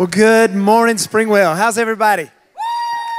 [0.00, 1.54] Well, good morning, Springwell.
[1.58, 2.30] How's everybody?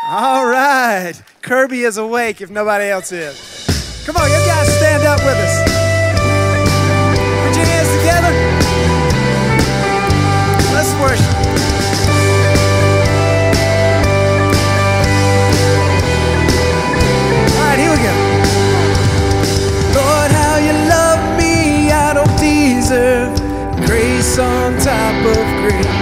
[0.10, 1.14] All right.
[1.44, 4.04] Kirby is awake if nobody else is.
[4.04, 5.62] Come on, you guys stand up with us.
[7.46, 8.34] Put your hands together.
[10.74, 11.36] Let's worship.
[17.58, 18.14] All right, here we go.
[20.00, 23.38] Lord, how you love me, I don't deserve
[23.86, 26.01] grace on top of grace.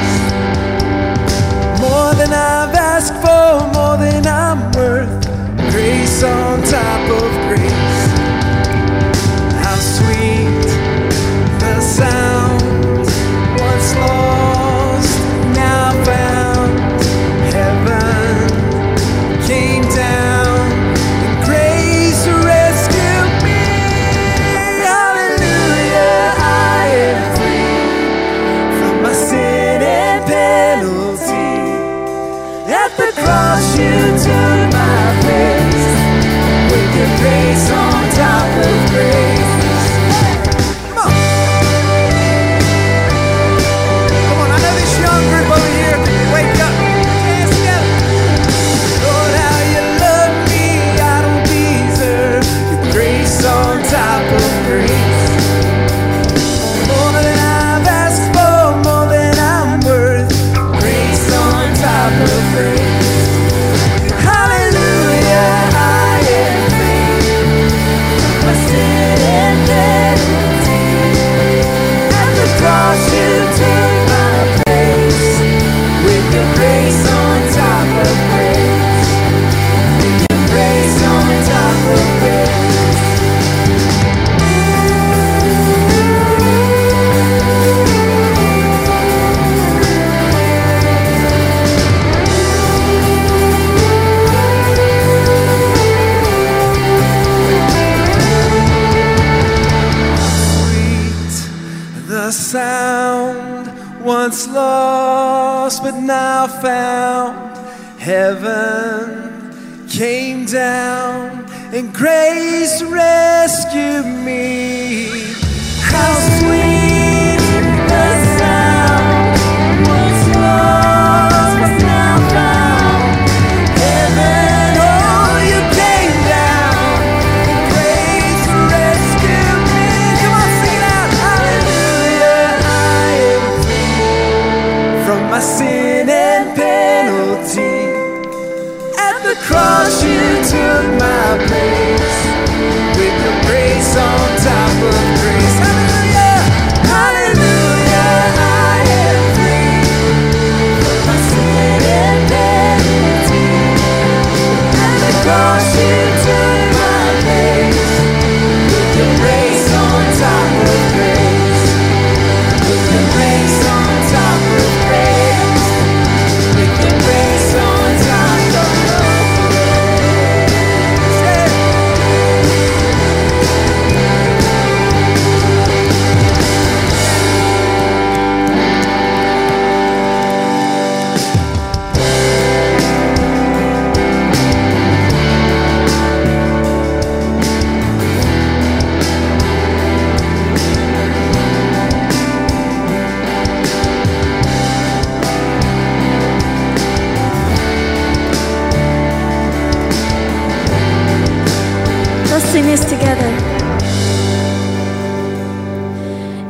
[108.29, 108.68] Heaven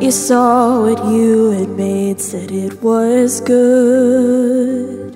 [0.02, 5.14] You saw what you had made, said it was good.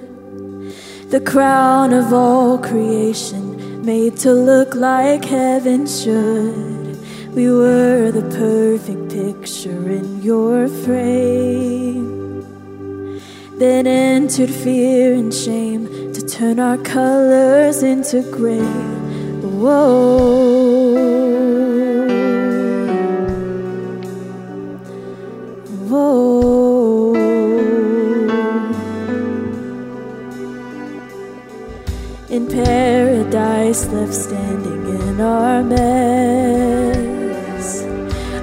[1.10, 6.98] The crown of all creation, made to look like heaven should.
[7.34, 12.42] We were the perfect picture in your frame.
[13.58, 18.59] Then entered fear and shame to turn our colors into gray.
[19.41, 20.53] Whoa.
[33.93, 35.84] Left standing in our mess.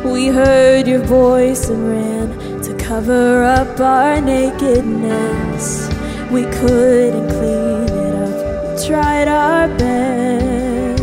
[0.05, 5.89] We heard your voice and ran to cover up our nakedness.
[6.31, 11.03] We couldn't clean it up, we tried our best.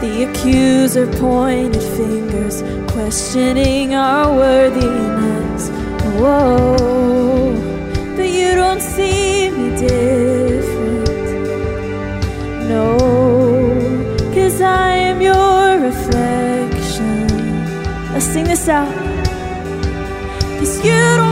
[0.00, 5.70] The accuser pointed fingers, questioning our worthiness.
[6.18, 7.52] Whoa,
[8.16, 8.30] but
[16.06, 17.26] reflection.
[18.12, 18.92] Let's sing this out.
[20.58, 21.31] Cause you don't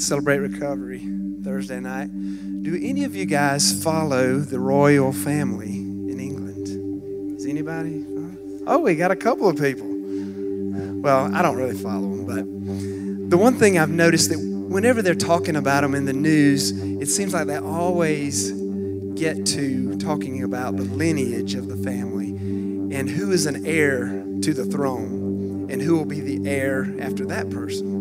[0.00, 1.06] Celebrate Recovery
[1.44, 2.08] Thursday night.
[2.62, 7.36] Do any of you guys follow the royal family in England?
[7.36, 8.06] Does anybody?
[8.66, 9.86] Oh, we got a couple of people.
[11.02, 15.14] Well, I don't really follow them, but the one thing I've noticed that whenever they're
[15.14, 18.52] talking about them in the news, it seems like they always
[19.20, 22.30] get to talking about the lineage of the family
[22.96, 27.26] and who is an heir to the throne and who will be the heir after
[27.26, 27.99] that person.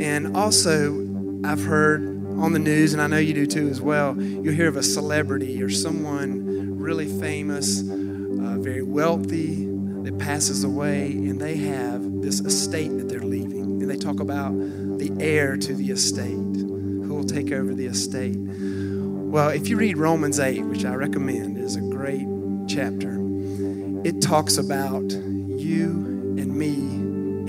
[0.00, 1.06] And also,
[1.44, 2.02] I've heard
[2.38, 4.82] on the news, and I know you do too as well, you'll hear of a
[4.82, 9.66] celebrity or someone really famous, uh, very wealthy,
[10.04, 13.82] that passes away, and they have this estate that they're leaving.
[13.82, 18.36] And they talk about the heir to the estate, who will take over the estate.
[18.38, 22.26] Well, if you read Romans 8, which I recommend, is a great
[22.66, 23.18] chapter,
[24.04, 25.90] it talks about you
[26.38, 26.72] and me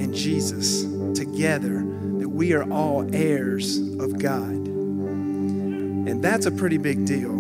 [0.04, 1.80] and Jesus together,
[2.42, 4.50] we are all heirs of God.
[4.50, 7.32] And that's a pretty big deal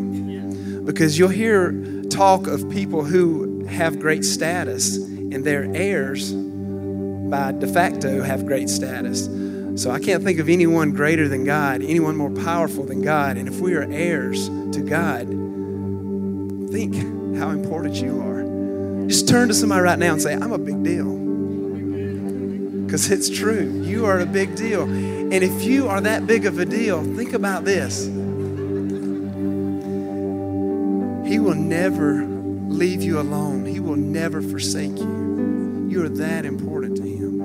[0.85, 1.71] because you'll hear
[2.11, 8.69] talk of people who have great status and their heirs by de facto have great
[8.69, 9.25] status.
[9.81, 13.37] So I can't think of anyone greater than God, anyone more powerful than God.
[13.37, 15.27] And if we are heirs to God,
[16.71, 16.93] think
[17.39, 19.07] how important you are.
[19.07, 21.20] Just turn to somebody right now and say, I'm a big deal.
[22.91, 23.81] Because it's true.
[23.85, 24.81] You are a big deal.
[24.81, 28.07] And if you are that big of a deal, think about this.
[31.25, 35.87] He will never leave you alone, He will never forsake you.
[35.89, 37.39] You are that important to Him.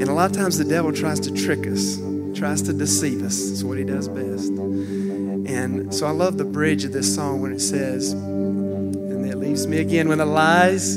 [0.00, 2.00] And a lot of times the devil tries to trick us,
[2.38, 3.50] tries to deceive us.
[3.50, 4.50] It's what he does best.
[4.50, 9.66] And so I love the bridge of this song when it says, and it leaves
[9.66, 10.94] me again, when the lies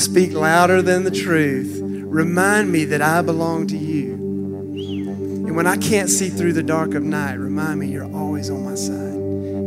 [0.00, 4.14] speak louder than the truth, remind me that I belong to you.
[4.14, 8.64] And when I can't see through the dark of night, remind me you're always on
[8.64, 9.14] my side.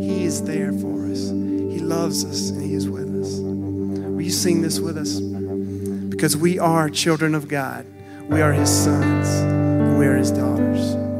[0.01, 1.29] He is there for us.
[1.29, 3.39] He loves us and He is with us.
[3.39, 5.19] Will you sing this with us?
[5.19, 7.85] Because we are children of God.
[8.27, 9.27] We are His sons.
[9.29, 11.10] And we are His daughters.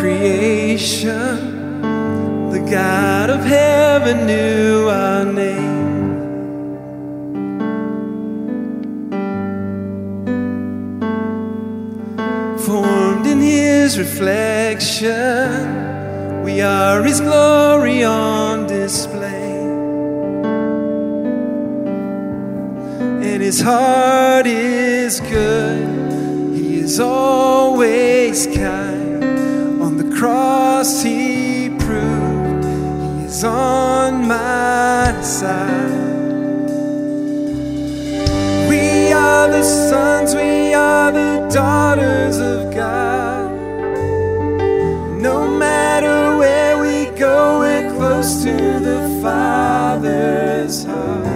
[0.00, 1.80] Creation,
[2.50, 5.78] the God of heaven knew our name.
[12.58, 15.52] Formed in His reflection,
[16.44, 19.58] we are His glory on display.
[23.28, 28.87] And His heart is good, He is always kind.
[30.18, 36.66] Cross, He proved He is on my side.
[38.68, 43.52] We are the sons, we are the daughters of God.
[45.22, 51.26] No matter where we go, we're close to the Father's heart.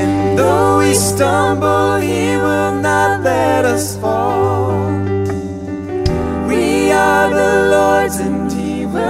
[0.00, 4.25] And though we stumble, He will not let us fall.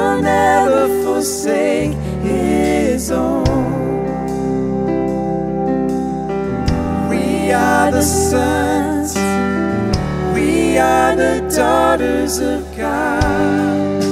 [0.07, 3.45] Will never forsake His own.
[7.09, 9.15] We are the sons,
[10.35, 14.05] we are the daughters of God.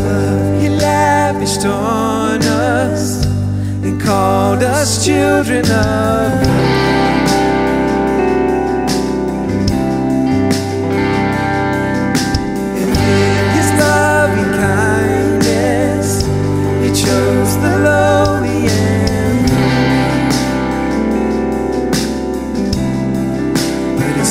[0.00, 3.24] Love He lavished on us
[3.84, 6.85] and called us children of God.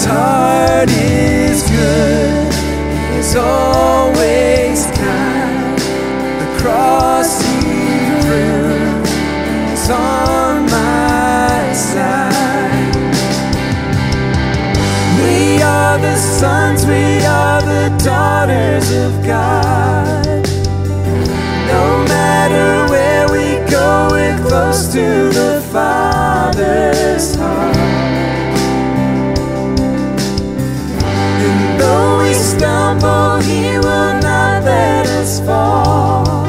[0.06, 2.54] His heart is good,
[3.10, 5.80] He is always kind.
[5.80, 7.90] The cross He
[8.22, 9.10] proved
[9.74, 12.96] is on my side.
[15.24, 20.48] We are the sons, we are the daughters of God.
[21.66, 27.75] No matter where we go, we're close to the Father's heart.
[32.58, 36.46] Stumble, He will not let us fall.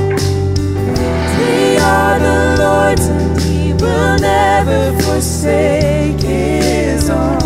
[1.38, 7.38] We are the Lord's, and He will never forsake His own.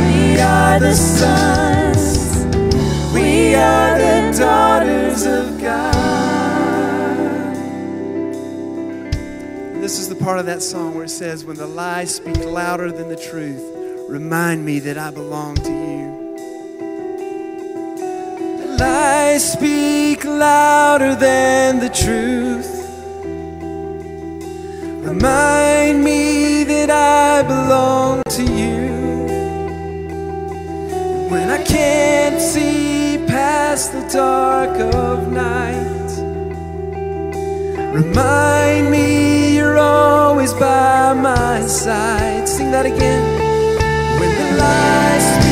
[0.00, 2.44] We are the sons,
[3.14, 5.92] we are the daughters of God.
[9.82, 12.92] This is the part of that song where it says, When the lies speak louder
[12.92, 13.81] than the truth,
[14.12, 16.08] remind me that I belong to you.
[18.78, 22.72] Lies speak louder than the truth.
[25.08, 28.84] Remind me that I belong to you.
[31.32, 36.10] When I can't see past the dark of night,
[37.94, 42.46] remind me you're always by my side.
[42.46, 43.31] Sing that again.
[44.62, 45.51] Lies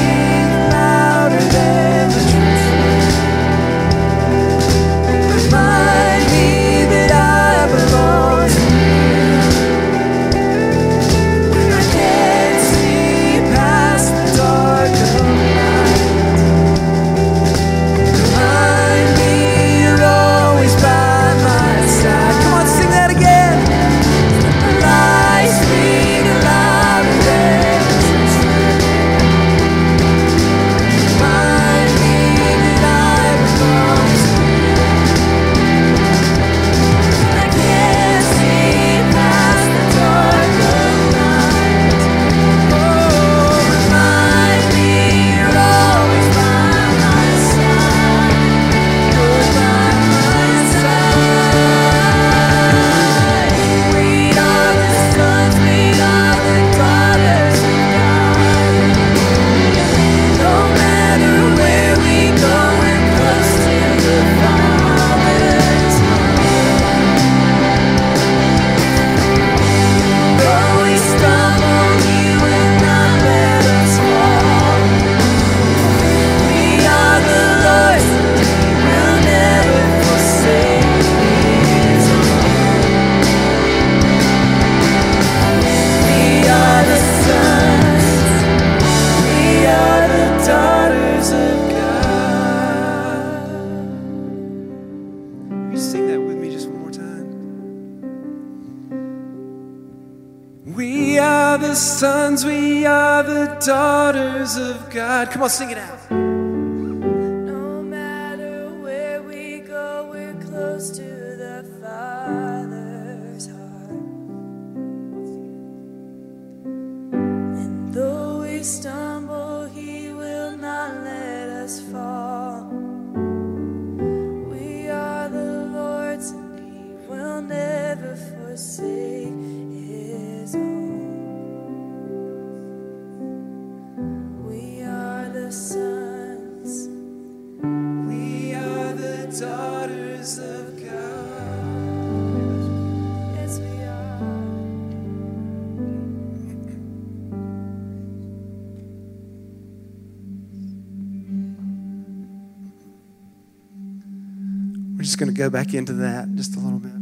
[155.20, 156.92] going to go back into that just a little bit.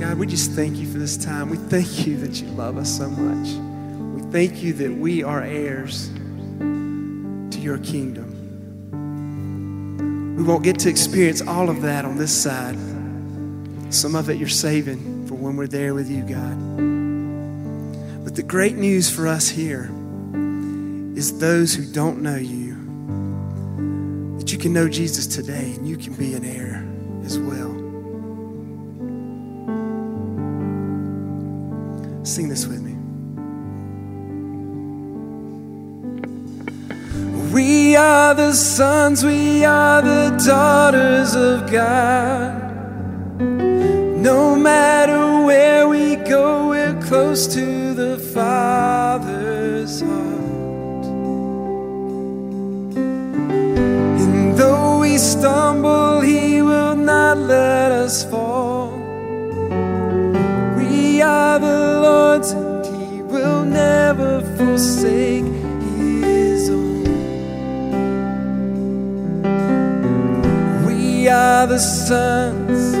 [0.00, 1.50] God, we just thank you for this time.
[1.50, 3.46] We thank you that you love us so much.
[4.20, 8.32] We thank you that we are heirs to your kingdom.
[10.36, 12.76] We won't get to experience all of that on this side.
[13.90, 16.95] Some of it you're saving for when we're there with you, God.
[18.36, 19.90] The great news for us here
[21.16, 22.74] is those who don't know you,
[24.38, 26.86] that you can know Jesus today and you can be an heir
[27.24, 27.72] as well.
[32.26, 32.92] Sing this with me.
[37.54, 43.40] We are the sons, we are the daughters of God.
[43.40, 47.85] No matter where we go, we're close to
[48.36, 51.06] Father's heart.
[54.20, 58.90] And though we stumble, He will not let us fall.
[60.76, 65.46] We are the Lord's, and He will never forsake
[65.96, 67.04] His own.
[70.84, 72.94] We are the sons.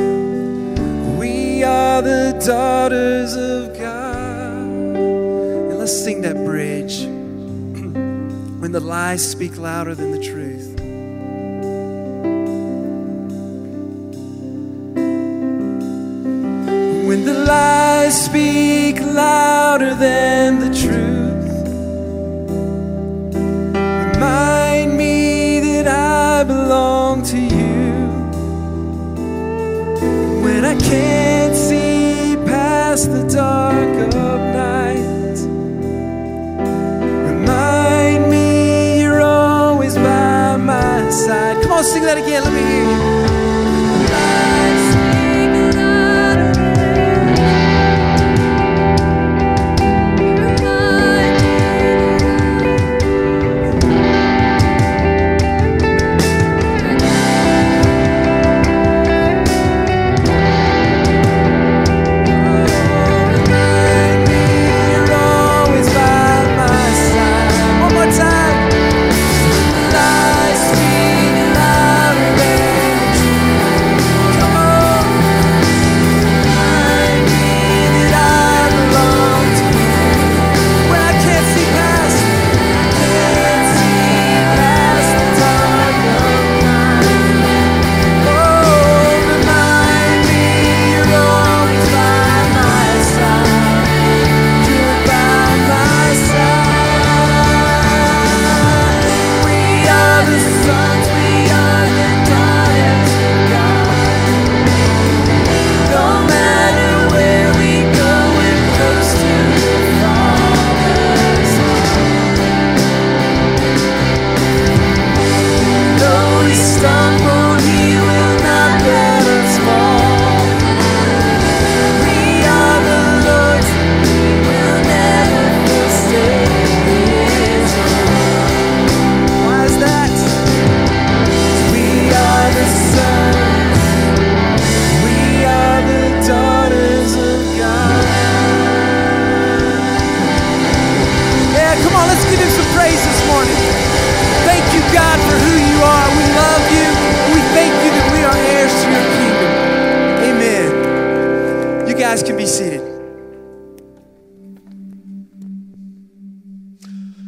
[1.18, 3.65] We are the daughters of
[8.66, 10.74] when the lies speak louder than the truth.
[17.06, 21.48] When the lies speak louder than the truth.
[24.14, 27.92] Remind me that I belong to you
[30.42, 34.35] when I can't see past the dark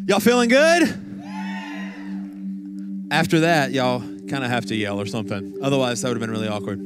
[0.09, 0.85] Y'all feeling good?
[3.11, 5.59] After that, y'all kind of have to yell or something.
[5.61, 6.79] Otherwise, that would have been really awkward.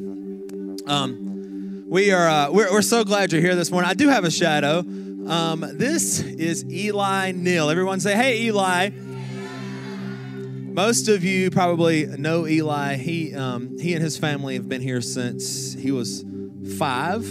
[0.89, 3.89] Um, we are uh, we're, we're so glad you're here this morning.
[3.89, 4.81] I do have a shadow.
[4.81, 7.71] Um, this is Eli Neal.
[7.71, 8.91] Everyone say, "Hey, Eli."
[10.73, 12.97] Most of you probably know Eli.
[12.97, 16.25] He um, he and his family have been here since he was
[16.77, 17.25] five.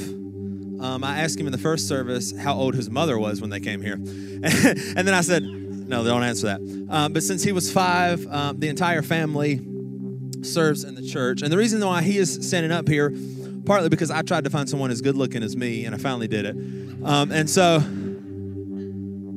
[0.79, 3.59] Um, I asked him in the first service how old his mother was when they
[3.59, 5.60] came here, and then I said,
[5.91, 9.61] "No, they don't answer that." Um, but since he was five, um, the entire family
[10.41, 13.13] serves in the church, and the reason why he is standing up here,
[13.65, 16.27] partly because I tried to find someone as good looking as me, and I finally
[16.27, 16.55] did it,
[17.03, 17.83] um, and so.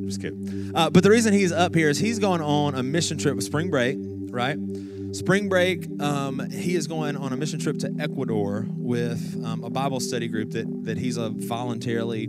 [0.07, 0.71] Just kidding.
[0.75, 3.45] Uh, but the reason he's up here is he's going on a mission trip with
[3.45, 3.97] spring break,
[4.31, 4.59] right?
[5.12, 9.71] Spring break, um, he is going on a mission trip to Ecuador with um, a
[9.71, 12.29] Bible study group that that he's a voluntarily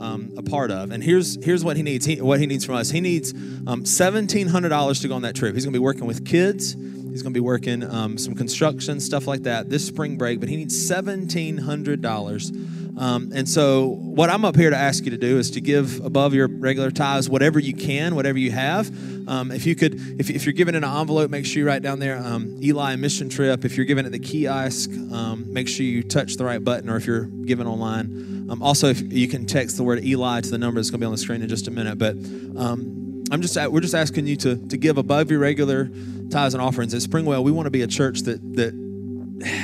[0.00, 0.90] um, a part of.
[0.90, 2.06] And here's here's what he needs.
[2.06, 2.90] He, what he needs from us.
[2.90, 3.32] He needs
[3.66, 5.54] um, seventeen hundred dollars to go on that trip.
[5.54, 6.74] He's going to be working with kids.
[6.74, 10.40] He's going to be working um, some construction stuff like that this spring break.
[10.40, 12.50] But he needs seventeen hundred dollars.
[12.96, 16.04] Um, and so, what I'm up here to ask you to do is to give
[16.04, 18.88] above your regular tithes whatever you can, whatever you have.
[19.28, 21.82] Um, if you could, if, if, you're giving in an envelope, make sure you write
[21.82, 23.64] down there um, Eli mission trip.
[23.64, 27.06] If you're giving at the kiosk, make sure you touch the right button, or if
[27.06, 28.33] you're giving online.
[28.48, 31.04] Um, also, if you can text the word Eli to the number that's going to
[31.04, 31.98] be on the screen in just a minute.
[31.98, 32.16] But
[32.56, 35.90] um, I'm just we're just asking you to to give above your regular
[36.30, 36.94] tithes and offerings.
[36.94, 38.84] At Springwell, we want to be a church that that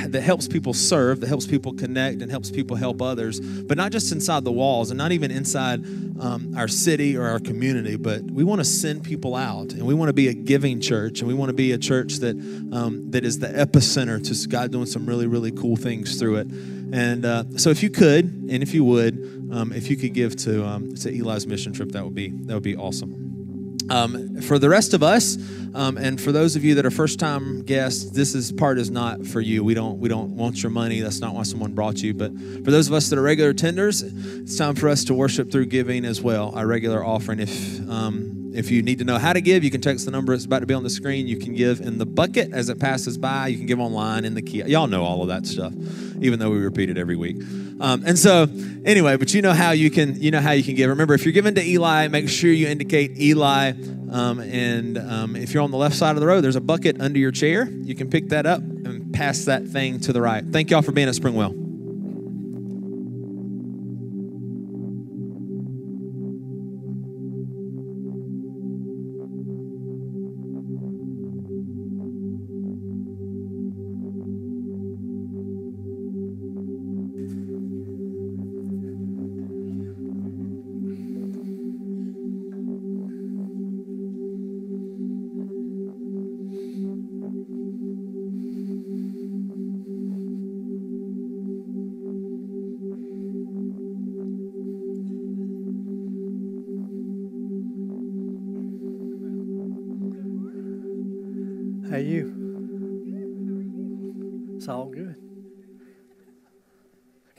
[0.09, 3.91] that helps people serve, that helps people connect, and helps people help others, but not
[3.91, 5.83] just inside the walls and not even inside
[6.19, 9.93] um, our city or our community, but we want to send people out and we
[9.93, 12.35] want to be a giving church and we want to be a church that,
[12.73, 16.47] um, that is the epicenter to God doing some really, really cool things through it.
[16.93, 20.35] And uh, so if you could, and if you would, um, if you could give
[20.37, 23.77] to, um, to Eli's mission trip, that would be, that would be awesome.
[23.89, 25.37] Um, for the rest of us,
[25.73, 29.25] um, and for those of you that are first-time guests, this is part is not
[29.25, 29.63] for you.
[29.63, 31.01] We don't we don't want your money.
[31.01, 32.13] That's not why someone brought you.
[32.13, 32.31] But
[32.63, 35.65] for those of us that are regular tenders, it's time for us to worship through
[35.65, 36.53] giving as well.
[36.55, 37.39] Our regular offering.
[37.39, 40.33] If um, if you need to know how to give, you can text the number.
[40.33, 41.27] It's about to be on the screen.
[41.27, 43.47] You can give in the bucket as it passes by.
[43.47, 44.63] You can give online in the key.
[44.63, 45.73] Y'all know all of that stuff,
[46.21, 47.37] even though we repeat it every week.
[47.79, 48.47] Um, and so,
[48.85, 50.89] anyway, but you know how you can you know how you can give.
[50.89, 53.73] Remember, if you're giving to Eli, make sure you indicate Eli.
[54.11, 56.99] Um, and um, if you're on the left side of the road, there's a bucket
[56.99, 57.67] under your chair.
[57.69, 60.43] You can pick that up and pass that thing to the right.
[60.45, 61.60] Thank y'all for being at Springwell.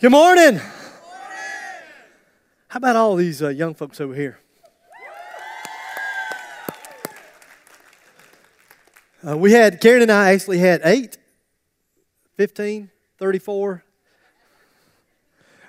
[0.03, 0.57] Good morning.
[2.67, 4.41] How about all these uh, young folks over here?
[9.25, 11.19] Uh, we had, Karen and I actually had eight,
[12.37, 13.85] 15, 34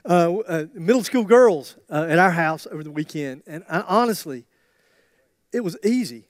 [0.04, 3.44] uh, uh, middle school girls uh, at our house over the weekend.
[3.46, 4.46] And I, honestly,
[5.52, 6.24] it was easy.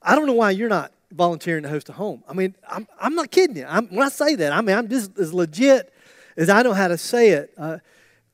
[0.00, 2.24] I don't know why you're not volunteering to host a home.
[2.26, 3.66] I mean, I'm, I'm not kidding you.
[3.68, 5.92] I'm, when I say that, I mean, I'm just as legit
[6.36, 7.52] as I know how to say it.
[7.56, 7.78] Uh,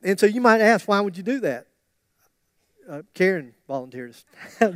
[0.02, 1.66] and so you might ask, why would you do that?
[2.88, 4.24] Uh, Karen volunteers.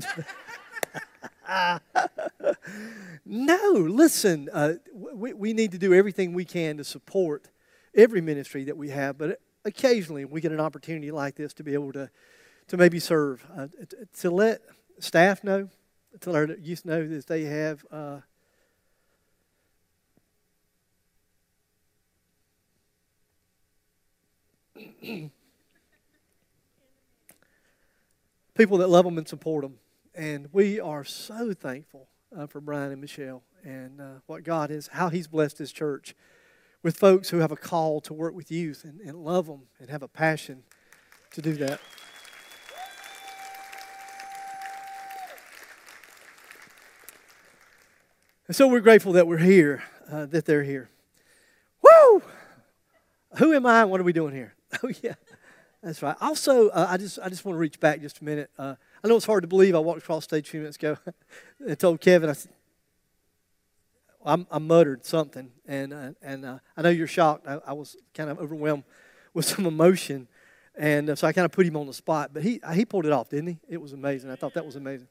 [3.24, 7.48] no, listen, uh, we, we need to do everything we can to support
[7.94, 11.74] every ministry that we have, but occasionally we get an opportunity like this to be
[11.74, 12.11] able to,
[12.68, 13.68] to maybe serve, uh,
[14.18, 14.61] to let
[14.98, 15.68] staff know
[16.20, 17.85] to our youth know that they have
[28.54, 29.74] people that love them and support them.
[30.14, 34.88] And we are so thankful uh, for Brian and Michelle and uh, what God is,
[34.88, 36.14] how He's blessed His church
[36.82, 39.90] with folks who have a call to work with youth and, and love them and
[39.90, 40.62] have a passion
[41.32, 41.80] to do that.
[48.46, 50.90] And so we're grateful that we're here, uh, that they're here.
[51.82, 52.22] Woo!
[53.36, 53.84] Who am I?
[53.84, 54.54] What are we doing here?
[54.83, 55.14] Oh yeah,
[55.83, 56.16] that's right.
[56.20, 58.50] Also, uh, I just I just want to reach back just a minute.
[58.59, 59.74] Uh, I know it's hard to believe.
[59.74, 60.96] I walked across stage a few minutes ago
[61.66, 62.52] and told Kevin, I said,
[64.24, 67.46] I, I muttered something, and uh, and uh, I know you're shocked.
[67.48, 68.85] I, I, was kind of overwhelmed
[69.35, 70.28] with some emotion,
[70.76, 72.30] and uh, so I kind of put him on the spot.
[72.33, 73.59] But he he pulled it off, didn't he?
[73.68, 74.30] It was amazing.
[74.30, 75.09] I thought that was amazing.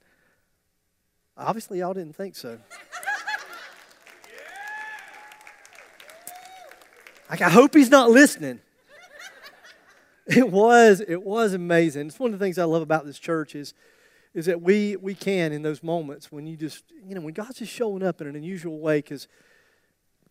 [1.36, 2.60] Obviously, y'all didn't think so.
[7.30, 8.60] Like, I hope he's not listening.
[10.38, 12.06] It was, it was amazing.
[12.06, 13.74] It's one of the things I love about this church is,
[14.36, 17.58] is that we, we can, in those moments when you just, you know, when God's
[17.58, 19.28] just showing up in an unusual way, because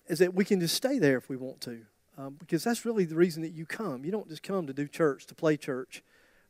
[0.07, 1.81] is that we can just stay there if we want to.
[2.17, 4.05] Um, because that's really the reason that you come.
[4.05, 6.03] You don't just come to do church, to play church.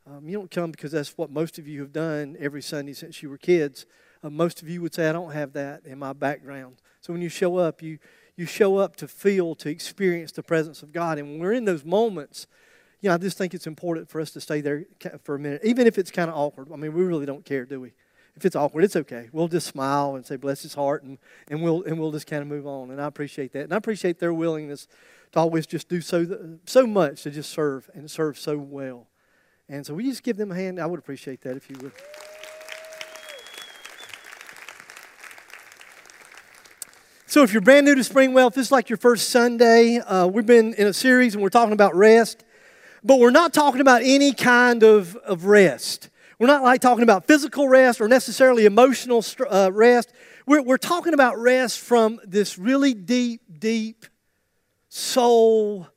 [0.07, 3.21] Um, you don't come because that's what most of you have done every Sunday since
[3.21, 3.85] you were kids.
[4.23, 6.77] Uh, most of you would say, I don't have that in my background.
[7.01, 7.99] So when you show up, you,
[8.35, 11.17] you show up to feel, to experience the presence of God.
[11.17, 12.47] And when we're in those moments,
[13.01, 14.85] you know, I just think it's important for us to stay there
[15.23, 16.69] for a minute, even if it's kind of awkward.
[16.71, 17.93] I mean, we really don't care, do we?
[18.35, 19.29] If it's awkward, it's okay.
[19.31, 21.17] We'll just smile and say, bless his heart, and,
[21.49, 22.91] and, we'll, and we'll just kind of move on.
[22.91, 23.63] And I appreciate that.
[23.63, 24.87] And I appreciate their willingness
[25.31, 29.07] to always just do so, so much to just serve and serve so well.
[29.67, 30.79] And so, you just give them a hand?
[30.79, 31.91] I would appreciate that if you would.
[37.27, 40.25] So, if you're brand new to Springwell, if this is like your first Sunday, uh,
[40.25, 42.43] we've been in a series and we're talking about rest,
[43.03, 46.09] but we're not talking about any kind of, of rest.
[46.37, 50.13] We're not like talking about physical rest or necessarily emotional uh, rest.
[50.45, 54.05] We're, we're talking about rest from this really deep, deep
[54.87, 55.87] soul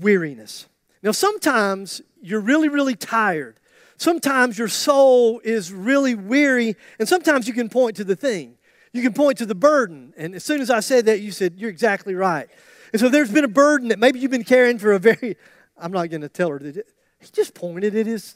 [0.00, 0.66] weariness.
[1.02, 3.58] Now, sometimes you're really, really tired.
[3.96, 8.56] Sometimes your soul is really weary, and sometimes you can point to the thing.
[8.92, 10.12] You can point to the burden.
[10.16, 12.48] And as soon as I said that, you said, You're exactly right.
[12.92, 15.36] And so there's been a burden that maybe you've been carrying for a very,
[15.78, 16.86] I'm not going to tell her that
[17.18, 18.34] he just pointed at his,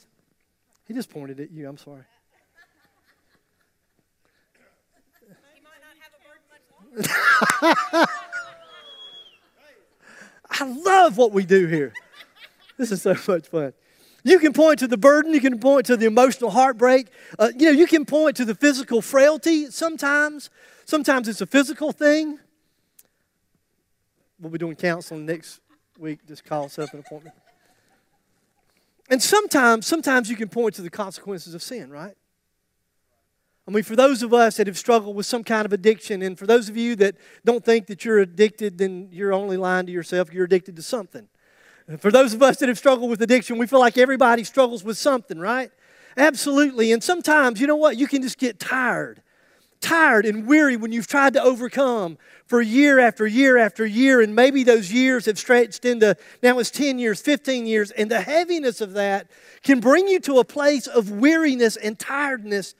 [0.87, 1.67] he just pointed at you.
[1.67, 2.03] I'm sorry.
[10.49, 11.93] I love what we do here.
[12.77, 13.73] This is so much fun.
[14.23, 17.07] You can point to the burden, you can point to the emotional heartbreak.
[17.39, 20.49] Uh, you know, you can point to the physical frailty sometimes.
[20.85, 22.37] Sometimes it's a physical thing.
[24.39, 25.61] We'll be doing counseling next
[26.01, 26.19] week.
[26.27, 27.35] Just call us up an appointment.
[29.09, 32.15] And sometimes, sometimes you can point to the consequences of sin, right?
[33.67, 36.37] I mean, for those of us that have struggled with some kind of addiction, and
[36.37, 39.91] for those of you that don't think that you're addicted, then you're only lying to
[39.91, 40.33] yourself.
[40.33, 41.27] You're addicted to something.
[41.99, 44.97] For those of us that have struggled with addiction, we feel like everybody struggles with
[44.97, 45.71] something, right?
[46.17, 46.91] Absolutely.
[46.91, 47.97] And sometimes, you know what?
[47.97, 49.21] You can just get tired.
[49.81, 54.35] Tired and weary when you've tried to overcome for year after year after year, and
[54.35, 58.79] maybe those years have stretched into now it's 10 years, 15 years, and the heaviness
[58.79, 59.29] of that
[59.63, 62.75] can bring you to a place of weariness and tiredness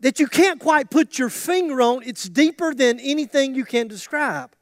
[0.00, 2.02] that you can't quite put your finger on.
[2.04, 4.54] It's deeper than anything you can describe.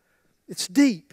[0.48, 1.12] It's deep.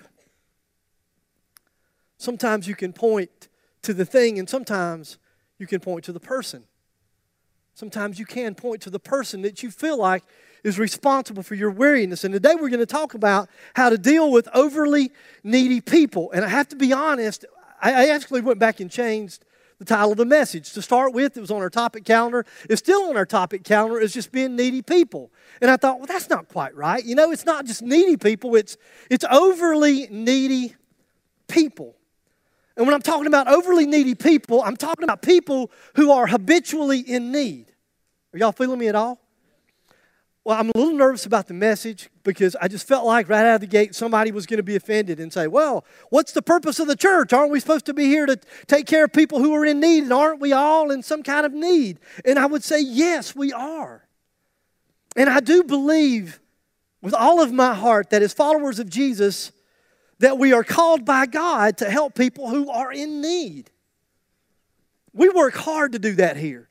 [2.17, 3.49] Sometimes you can point
[3.81, 5.17] to the thing, and sometimes
[5.57, 6.63] you can point to the person.
[7.73, 10.23] Sometimes you can point to the person that you feel like
[10.63, 12.23] is responsible for your weariness.
[12.23, 15.12] And today we're going to talk about how to deal with overly
[15.43, 16.31] needy people.
[16.31, 17.45] And I have to be honest,
[17.81, 19.43] I actually went back and changed
[19.79, 20.73] the title of the message.
[20.73, 22.45] To start with, it was on our topic calendar.
[22.69, 23.99] It's still on our topic calendar.
[23.99, 25.31] It's just being needy people.
[25.60, 27.03] And I thought, well, that's not quite right.
[27.03, 28.77] You know, it's not just needy people, it's,
[29.10, 30.75] it's overly needy
[31.47, 31.95] people.
[32.77, 36.99] And when I'm talking about overly needy people, I'm talking about people who are habitually
[36.99, 37.71] in need.
[38.34, 39.19] Are y'all feeling me at all?
[40.43, 43.55] Well, I'm a little nervous about the message because I just felt like right out
[43.55, 46.79] of the gate somebody was going to be offended and say, Well, what's the purpose
[46.79, 47.31] of the church?
[47.31, 50.03] Aren't we supposed to be here to take care of people who are in need?
[50.03, 51.99] And aren't we all in some kind of need?
[52.25, 54.07] And I would say, Yes, we are.
[55.15, 56.39] And I do believe
[57.03, 59.51] with all of my heart that as followers of Jesus,
[60.21, 63.71] that we are called by God to help people who are in need.
[65.13, 66.69] We work hard to do that here.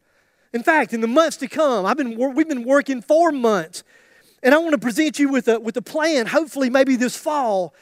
[0.53, 3.83] In fact, in the months to come, I've been, we've been working four months,
[4.43, 7.75] and I want to present you with a, with a plan, hopefully, maybe this fall,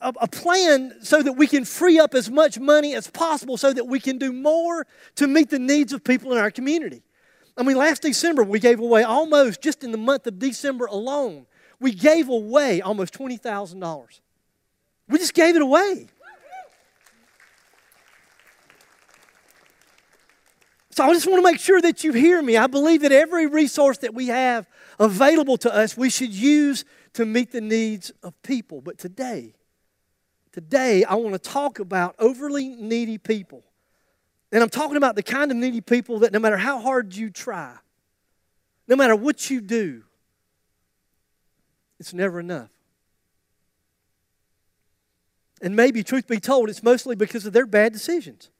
[0.00, 3.72] a, a plan so that we can free up as much money as possible so
[3.72, 7.02] that we can do more to meet the needs of people in our community.
[7.56, 11.46] I mean, last December, we gave away almost, just in the month of December alone,
[11.80, 14.20] we gave away almost $20,000.
[15.08, 16.08] We just gave it away.
[20.90, 22.56] So I just want to make sure that you hear me.
[22.58, 26.84] I believe that every resource that we have available to us, we should use
[27.14, 28.82] to meet the needs of people.
[28.82, 29.54] But today,
[30.52, 33.64] today, I want to talk about overly needy people.
[34.50, 37.30] And I'm talking about the kind of needy people that no matter how hard you
[37.30, 37.74] try,
[38.86, 40.02] no matter what you do,
[41.98, 42.71] it's never enough.
[45.62, 48.50] And maybe, truth be told, it's mostly because of their bad decisions.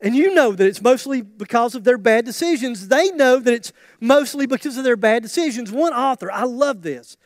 [0.00, 2.88] And you know that it's mostly because of their bad decisions.
[2.88, 5.70] They know that it's mostly because of their bad decisions.
[5.70, 7.16] One author, I love this.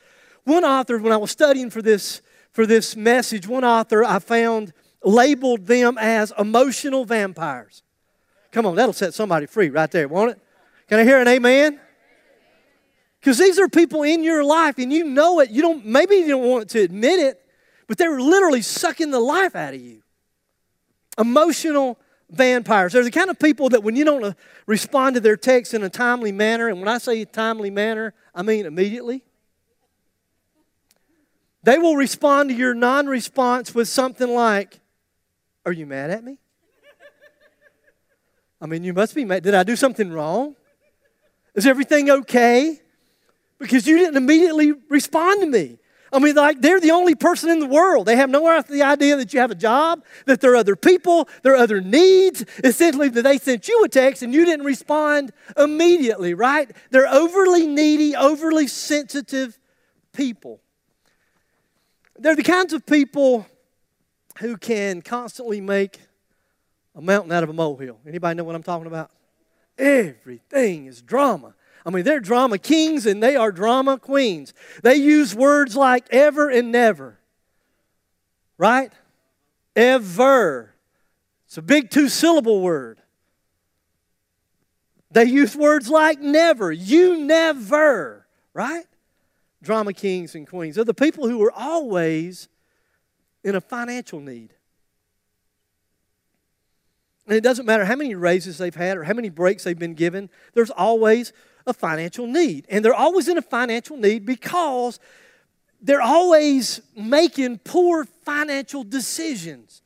[0.44, 2.22] One author, when I was studying for this,
[2.52, 4.72] for this message, one author I found
[5.04, 7.82] labeled them as emotional vampires.
[8.50, 10.40] Come on, that'll set somebody free right there, won't it?
[10.88, 11.80] Can I hear an amen?
[13.26, 15.50] Because these are people in your life and you know it.
[15.50, 17.44] You don't, maybe you don't want to admit it,
[17.88, 20.04] but they're literally sucking the life out of you.
[21.18, 21.98] Emotional
[22.30, 22.92] vampires.
[22.92, 24.34] They're the kind of people that when you don't uh,
[24.66, 28.42] respond to their text in a timely manner, and when I say timely manner, I
[28.42, 29.24] mean immediately,
[31.64, 34.78] they will respond to your non response with something like,
[35.64, 36.38] Are you mad at me?
[38.60, 39.42] I mean, you must be mad.
[39.42, 40.54] Did I do something wrong?
[41.56, 42.82] Is everything okay?
[43.58, 45.78] Because you didn't immediately respond to me.
[46.12, 48.06] I mean, like they're the only person in the world.
[48.06, 51.52] They have no idea that you have a job, that there are other people, there
[51.54, 52.44] are other needs.
[52.62, 56.70] Essentially, that they sent you a text and you didn't respond immediately, right?
[56.90, 59.58] They're overly needy, overly sensitive
[60.12, 60.60] people.
[62.18, 63.46] They're the kinds of people
[64.38, 66.00] who can constantly make
[66.94, 67.98] a mountain out of a molehill.
[68.06, 69.10] Anybody know what I'm talking about?
[69.76, 71.54] Everything is drama.
[71.86, 74.52] I mean, they're drama kings and they are drama queens.
[74.82, 77.20] They use words like ever and never.
[78.58, 78.92] Right?
[79.76, 80.74] Ever.
[81.46, 83.00] It's a big two syllable word.
[85.12, 86.72] They use words like never.
[86.72, 88.26] You never.
[88.52, 88.84] Right?
[89.62, 90.74] Drama kings and queens.
[90.74, 92.48] They're the people who are always
[93.44, 94.52] in a financial need.
[97.28, 99.94] And it doesn't matter how many raises they've had or how many breaks they've been
[99.94, 101.32] given, there's always
[101.66, 102.66] a financial need.
[102.68, 104.98] And they're always in a financial need because
[105.80, 109.82] they're always making poor financial decisions.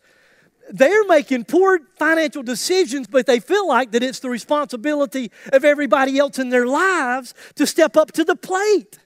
[0.70, 6.18] They're making poor financial decisions, but they feel like that it's the responsibility of everybody
[6.18, 8.98] else in their lives to step up to the plate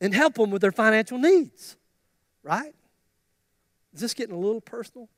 [0.00, 1.76] and help them with their financial needs.
[2.42, 2.74] Right?
[3.94, 5.08] Is this getting a little personal?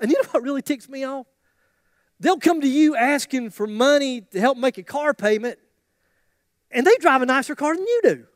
[0.00, 1.26] And you know what really ticks me off?
[2.24, 5.58] They'll come to you asking for money to help make a car payment,
[6.70, 8.26] and they drive a nicer car than you do.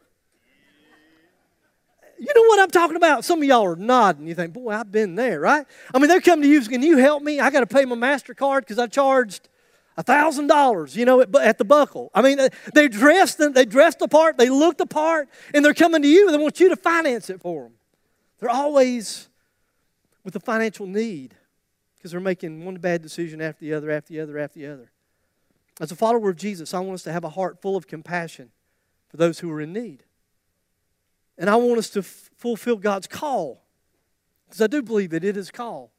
[2.19, 3.25] You know what I'm talking about?
[3.25, 4.27] Some of y'all are nodding.
[4.27, 5.65] You think, boy, I've been there, right?
[5.95, 7.41] I mean, they come to you, saying, can you help me?
[7.41, 9.49] I got to pay my MasterCard because I charged
[9.97, 12.11] $1,000, you know, at, the buckle.
[12.15, 12.41] I mean,
[12.75, 16.27] they dressed, they dressed the part, they looked the part, and they're coming to you
[16.27, 17.73] and they want you to finance it for them.
[18.39, 19.31] They're always
[20.25, 21.38] with a financial need
[21.99, 24.91] because they're making one bad decision after the other, after the other, after the other.
[25.81, 28.51] As a follower of Jesus, I want us to have a heart full of compassion
[29.09, 30.05] for those who are in need.
[31.37, 33.65] And I want us to f- fulfill God's call
[34.47, 35.93] because I do believe that it is a call.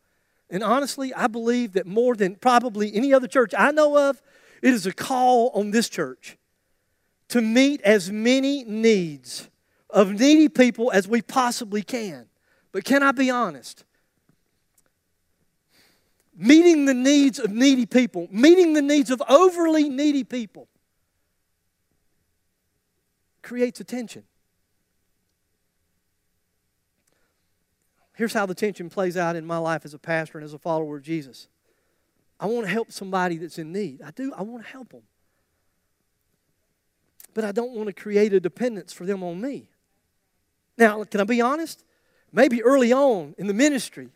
[0.49, 4.21] And honestly, I believe that more than probably any other church I know of,
[4.61, 6.37] it is a call on this church
[7.29, 9.49] to meet as many needs
[9.89, 12.27] of needy people as we possibly can.
[12.71, 13.85] But can I be honest?
[16.39, 20.69] Meeting the needs of needy people, meeting the needs of overly needy people,
[23.41, 24.23] creates a tension.
[28.15, 30.57] Here's how the tension plays out in my life as a pastor and as a
[30.57, 31.49] follower of Jesus.
[32.39, 34.01] I want to help somebody that's in need.
[34.01, 34.33] I do.
[34.35, 35.03] I want to help them.
[37.33, 39.67] But I don't want to create a dependence for them on me.
[40.77, 41.83] Now, can I be honest?
[42.31, 44.09] Maybe early on in the ministry,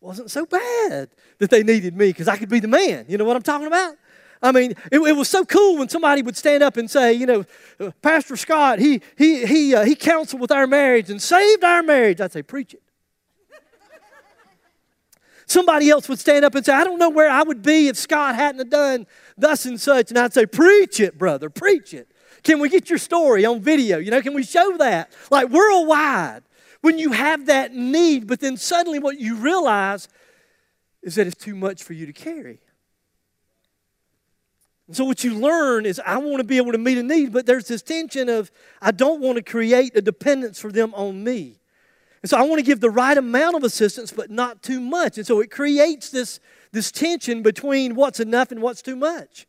[0.00, 3.06] wasn't so bad that they needed me because I could be the man.
[3.08, 3.94] You know what I'm talking about?
[4.40, 7.26] I mean, it, it, was so cool when somebody would stand up and say, you
[7.26, 7.44] know,
[7.80, 11.82] uh, Pastor Scott, he, he, he, uh, he counseled with our marriage and saved our
[11.82, 12.20] marriage.
[12.20, 12.82] I'd say, preach it.
[15.46, 17.96] somebody else would stand up and say, I don't know where I would be if
[17.96, 20.10] Scott hadn't done thus and such.
[20.10, 22.08] And I'd say, preach it, brother, preach it.
[22.44, 23.98] Can we get your story on video?
[23.98, 25.10] You know, can we show that?
[25.32, 26.42] Like worldwide
[26.80, 30.08] when you have that need, but then suddenly what you realize
[31.02, 32.60] is that it's too much for you to carry.
[34.86, 37.32] And so what you learn is I want to be able to meet a need,
[37.32, 38.50] but there's this tension of
[38.80, 41.60] I don't want to create a dependence for them on me.
[42.22, 45.18] And so I want to give the right amount of assistance, but not too much.
[45.18, 46.40] And so it creates this,
[46.72, 49.46] this tension between what's enough and what's too much.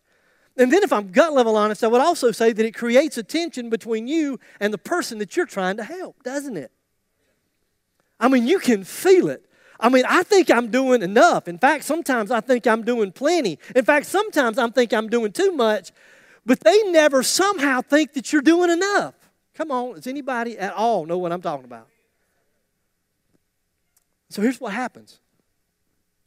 [0.57, 3.23] And then, if I'm gut level honest, I would also say that it creates a
[3.23, 6.71] tension between you and the person that you're trying to help, doesn't it?
[8.19, 9.45] I mean, you can feel it.
[9.79, 11.47] I mean, I think I'm doing enough.
[11.47, 13.57] In fact, sometimes I think I'm doing plenty.
[13.75, 15.91] In fact, sometimes I think I'm doing too much.
[16.45, 19.13] but they never somehow think that you're doing enough.
[19.53, 21.87] Come on, does anybody at all know what I'm talking about?
[24.29, 25.19] So here's what happens.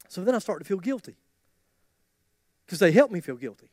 [0.07, 1.15] So then I start to feel guilty
[2.65, 3.69] because they help me feel guilty.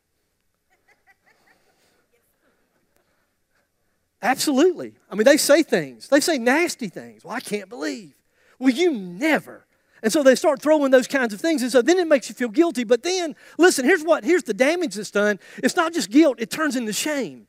[4.22, 4.94] Absolutely.
[5.10, 7.24] I mean, they say things, they say nasty things.
[7.24, 8.14] Well, I can't believe.
[8.58, 9.66] Well, you never.
[10.02, 11.62] And so they start throwing those kinds of things.
[11.62, 12.84] And so then it makes you feel guilty.
[12.84, 15.38] But then, listen, here's what, here's the damage that's done.
[15.58, 17.46] It's not just guilt, it turns into shame.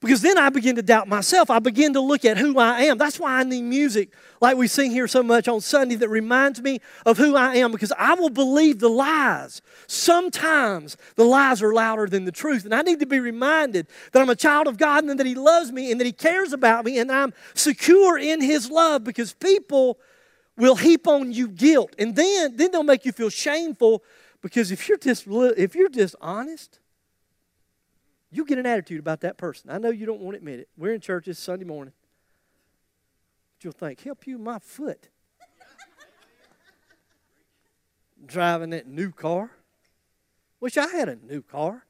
[0.00, 1.50] Because then I begin to doubt myself.
[1.50, 2.96] I begin to look at who I am.
[2.96, 6.62] That's why I need music like we sing here so much on Sunday that reminds
[6.62, 9.60] me of who I am because I will believe the lies.
[9.86, 12.64] Sometimes the lies are louder than the truth.
[12.64, 15.34] And I need to be reminded that I'm a child of God and that He
[15.34, 19.34] loves me and that He cares about me and I'm secure in His love because
[19.34, 19.98] people
[20.56, 21.94] will heap on you guilt.
[21.98, 24.02] And then, then they'll make you feel shameful
[24.40, 26.78] because if you're just, if you're just honest,
[28.30, 29.70] you get an attitude about that person.
[29.70, 30.68] I know you don't want to admit it.
[30.76, 31.92] We're in church this Sunday morning.
[33.58, 35.08] But you'll think, help you my foot.
[38.26, 39.50] Driving that new car.
[40.60, 41.84] Wish I had a new car.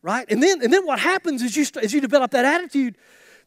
[0.00, 0.26] Right?
[0.30, 2.96] And then, and then what happens is you, as you develop that attitude,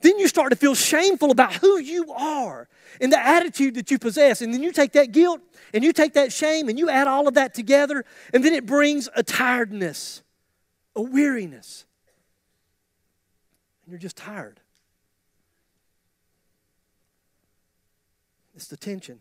[0.01, 2.67] then you start to feel shameful about who you are
[3.01, 4.41] and the attitude that you possess.
[4.41, 5.41] And then you take that guilt
[5.73, 8.65] and you take that shame and you add all of that together, and then it
[8.65, 10.21] brings a tiredness,
[10.95, 11.86] a weariness.
[13.87, 14.59] And you're just tired.
[18.53, 19.19] It's the tension.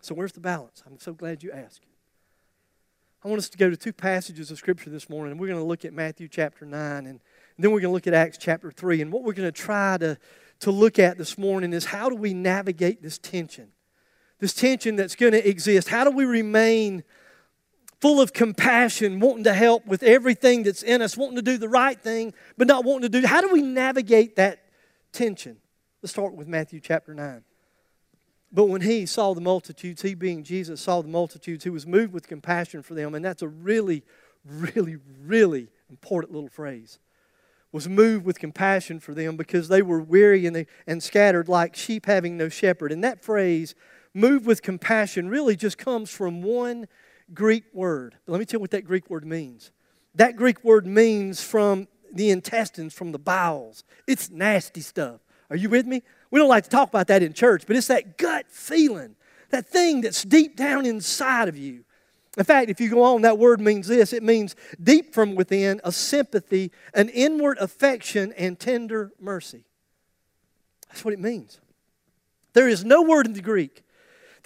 [0.00, 0.82] So, where's the balance?
[0.84, 1.86] I'm so glad you asked.
[3.24, 5.60] I want us to go to two passages of Scripture this morning, and we're going
[5.60, 7.20] to look at Matthew chapter 9 and
[7.56, 9.00] then we're going to look at Acts chapter 3.
[9.00, 10.18] And what we're going to try to,
[10.60, 13.68] to look at this morning is how do we navigate this tension?
[14.40, 15.88] This tension that's going to exist.
[15.88, 17.04] How do we remain
[18.00, 21.68] full of compassion, wanting to help with everything that's in us, wanting to do the
[21.68, 23.26] right thing, but not wanting to do?
[23.26, 24.64] How do we navigate that
[25.12, 25.56] tension?
[26.02, 27.42] Let's start with Matthew chapter 9.
[28.52, 32.12] But when he saw the multitudes, he being Jesus saw the multitudes, he was moved
[32.12, 33.14] with compassion for them.
[33.14, 34.02] And that's a really,
[34.44, 36.98] really, really important little phrase
[37.72, 41.76] was moved with compassion for them because they were weary and, they, and scattered like
[41.76, 42.90] sheep having no shepherd.
[42.90, 43.74] And that phrase,
[44.14, 46.88] moved with compassion, really just comes from one
[47.34, 48.16] Greek word.
[48.26, 49.70] Let me tell you what that Greek word means.
[50.14, 53.84] That Greek word means from the intestines, from the bowels.
[54.06, 55.20] It's nasty stuff.
[55.50, 56.02] Are you with me?
[56.30, 59.16] We don't like to talk about that in church, but it's that gut feeling,
[59.50, 61.84] that thing that's deep down inside of you.
[62.36, 65.80] In fact, if you go on, that word means this it means deep from within,
[65.84, 69.64] a sympathy, an inward affection, and tender mercy.
[70.88, 71.60] That's what it means.
[72.52, 73.82] There is no word in the Greek.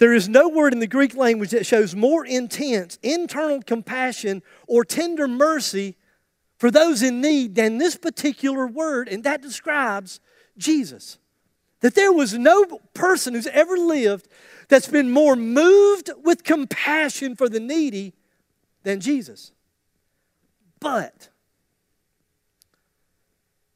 [0.01, 4.83] There is no word in the Greek language that shows more intense internal compassion or
[4.83, 5.95] tender mercy
[6.57, 10.19] for those in need than this particular word, and that describes
[10.57, 11.19] Jesus.
[11.81, 14.27] That there was no person who's ever lived
[14.69, 18.15] that's been more moved with compassion for the needy
[18.81, 19.51] than Jesus.
[20.79, 21.29] But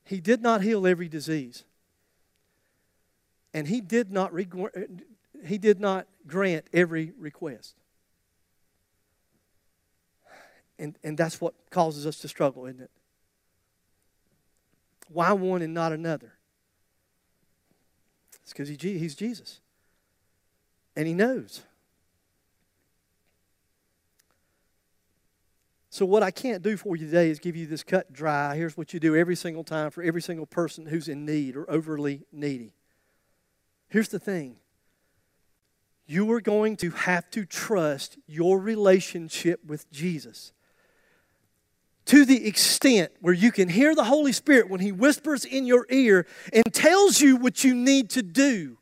[0.06, 1.66] he did not heal every disease.
[3.54, 4.32] And he did not,
[5.46, 7.76] he did not grant every request.
[10.78, 12.92] And, and that's what causes us to struggle, isn't it?
[15.08, 16.34] Why one and not another?
[18.44, 19.60] It's because he, he's Jesus
[20.96, 21.64] and He knows.
[25.90, 28.56] So, what I can't do for you today is give you this cut dry.
[28.56, 31.70] Here's what you do every single time for every single person who's in need or
[31.72, 32.74] overly needy.
[33.88, 34.58] Here's the thing
[36.08, 40.52] you are going to have to trust your relationship with Jesus
[42.06, 45.86] to the extent where you can hear the Holy Spirit when He whispers in your
[45.90, 48.78] ear and tells you what you need to do.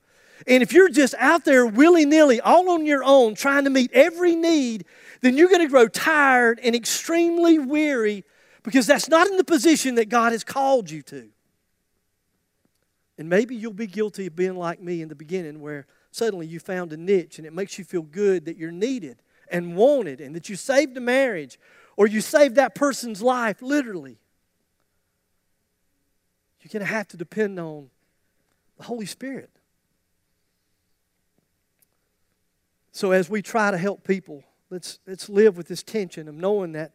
[0.46, 3.92] And if you're just out there willy nilly, all on your own, trying to meet
[3.94, 4.86] every need,
[5.22, 8.26] then you're going to grow tired and extremely weary
[8.62, 11.30] because that's not in the position that God has called you to.
[13.18, 16.60] And maybe you'll be guilty of being like me in the beginning, where suddenly you
[16.60, 20.36] found a niche and it makes you feel good that you're needed and wanted and
[20.36, 21.60] that you saved a marriage
[21.98, 24.18] or you saved that person's life, literally.
[26.62, 27.90] You're going to have to depend on
[28.78, 29.50] the Holy Spirit.
[32.92, 36.74] So as we try to help people, let's, let's live with this tension of knowing
[36.74, 36.94] that,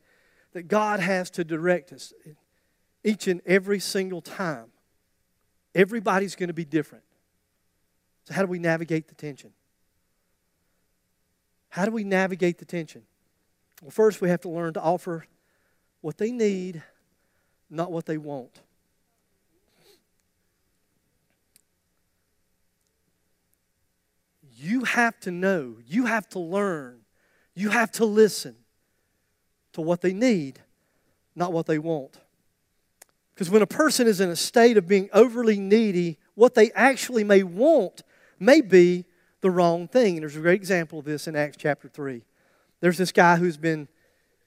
[0.52, 2.12] that God has to direct us
[3.04, 4.66] each and every single time.
[5.74, 7.04] Everybody's going to be different.
[8.28, 9.52] So, how do we navigate the tension?
[11.70, 13.04] How do we navigate the tension?
[13.80, 15.26] Well, first, we have to learn to offer
[16.02, 16.82] what they need
[17.70, 18.60] not what they want.
[24.56, 27.00] You have to know, you have to learn,
[27.54, 28.56] you have to listen
[29.72, 30.60] to what they need,
[31.36, 32.18] not what they want.
[33.34, 37.22] Because when a person is in a state of being overly needy, what they actually
[37.22, 38.02] may want
[38.40, 39.04] may be
[39.40, 40.16] the wrong thing.
[40.16, 42.22] And there's a great example of this in Acts chapter 3.
[42.80, 43.88] There's this guy who's been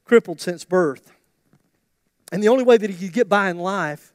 [0.06, 1.12] crippled since birth.
[2.32, 4.14] And the only way that he could get by in life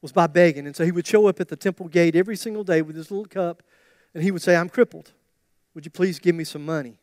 [0.00, 0.66] was by begging.
[0.66, 3.10] And so he would show up at the temple gate every single day with his
[3.10, 3.62] little cup,
[4.14, 5.12] and he would say, I'm crippled.
[5.74, 6.98] Would you please give me some money?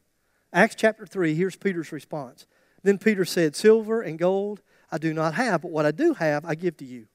[0.54, 2.46] Acts chapter 3, here's Peter's response.
[2.82, 4.62] Then Peter said, Silver and gold
[4.92, 7.08] I do not have, but what I do have I give to you.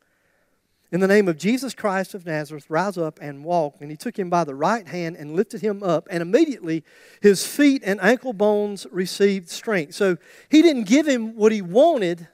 [0.90, 3.76] In the name of Jesus Christ of Nazareth, rise up and walk.
[3.80, 6.82] And he took him by the right hand and lifted him up, and immediately
[7.20, 9.94] his feet and ankle bones received strength.
[9.94, 10.16] So
[10.48, 12.26] he didn't give him what he wanted,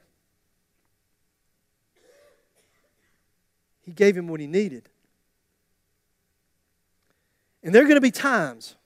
[3.83, 4.89] he gave him what he needed.
[7.65, 8.77] And there are going to be times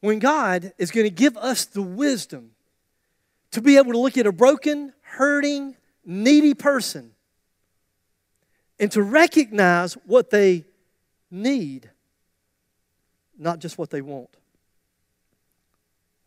[0.00, 2.50] when God is going to give us the wisdom
[3.52, 7.12] to be able to look at a broken, hurting, needy person
[8.82, 10.64] and to recognize what they
[11.30, 11.88] need,
[13.38, 14.36] not just what they want.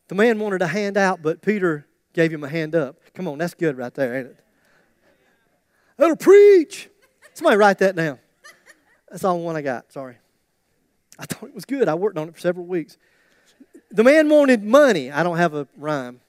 [0.08, 2.96] The man wanted a hand out, but Peter gave him a hand up.
[3.14, 4.40] Come on, that's good right there, ain't it?
[5.98, 6.88] That'll preach.
[7.34, 8.20] Somebody write that down.
[9.12, 9.92] That's only one I got.
[9.92, 10.16] Sorry.
[11.20, 11.90] I thought it was good.
[11.90, 12.98] I worked on it for several weeks.
[13.92, 15.12] The man wanted money.
[15.12, 16.22] I don't have a rhyme.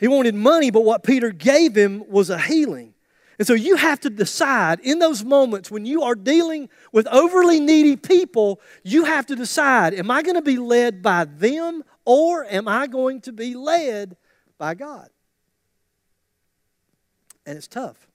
[0.00, 2.93] He wanted money, but what Peter gave him was a healing.
[3.38, 7.58] And so you have to decide in those moments when you are dealing with overly
[7.58, 12.44] needy people, you have to decide am I going to be led by them or
[12.44, 14.16] am I going to be led
[14.58, 15.08] by God?
[17.46, 18.06] And it's tough.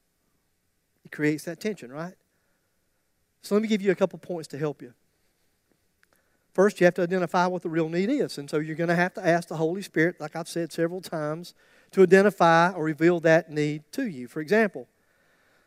[1.05, 2.15] It creates that tension, right?
[3.41, 4.93] So let me give you a couple points to help you.
[6.53, 8.38] First, you have to identify what the real need is.
[8.38, 10.99] And so you're going to have to ask the Holy Spirit, like I've said several
[10.99, 11.53] times,
[11.91, 14.28] to identify or reveal that need to you.
[14.28, 14.88] For example,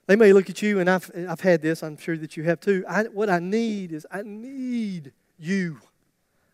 [0.06, 2.60] they may look at you, and I've, I've had this, I'm sure that you have
[2.60, 2.84] too.
[2.88, 5.80] I, what I need is, I need you.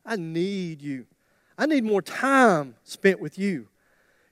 [0.05, 1.07] I need you.
[1.57, 3.69] I need more time spent with you.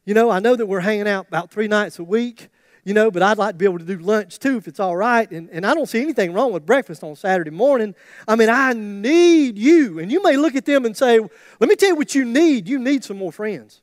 [0.04, 2.48] You know, I know that we're hanging out about three nights a week,
[2.84, 4.96] you know, but I'd like to be able to do lunch too if it's all
[4.96, 5.28] right.
[5.30, 7.96] And, and I don't see anything wrong with breakfast on Saturday morning.
[8.28, 9.98] I mean, I need you.
[9.98, 12.68] And you may look at them and say, let me tell you what you need.
[12.68, 13.82] You need some more friends.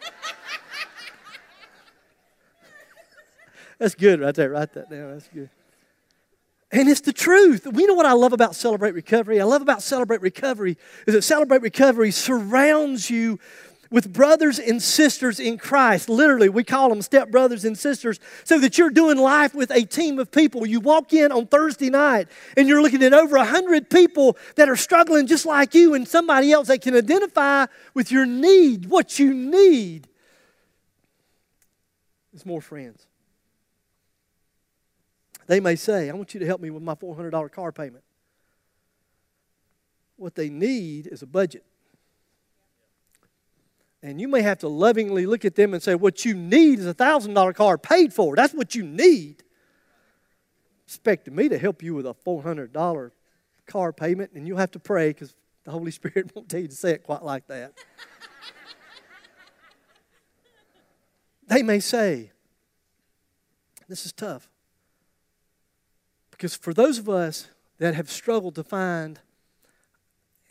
[3.78, 4.50] That's good right there.
[4.50, 5.12] Write that down.
[5.12, 5.50] That's good.
[6.72, 7.66] And it's the truth.
[7.66, 9.40] We know what I love about Celebrate Recovery.
[9.40, 13.38] I love about Celebrate Recovery is that Celebrate Recovery surrounds you
[13.90, 16.08] with brothers and sisters in Christ.
[16.08, 19.84] Literally, we call them step brothers and sisters, so that you're doing life with a
[19.84, 20.66] team of people.
[20.66, 24.76] You walk in on Thursday night and you're looking at over 100 people that are
[24.76, 28.86] struggling just like you and somebody else that can identify with your need.
[28.86, 30.08] What you need
[32.34, 33.06] is more friends.
[35.46, 38.02] They may say, I want you to help me with my $400 car payment.
[40.16, 41.64] What they need is a budget.
[44.02, 46.86] And you may have to lovingly look at them and say, What you need is
[46.86, 48.36] a $1,000 car paid for.
[48.36, 49.42] That's what you need.
[50.86, 53.10] Expecting me to help you with a $400
[53.66, 55.34] car payment, and you'll have to pray because
[55.64, 57.72] the Holy Spirit won't tell you to say it quite like that.
[61.48, 62.30] they may say,
[63.88, 64.48] This is tough.
[66.36, 69.20] Because for those of us that have struggled to find,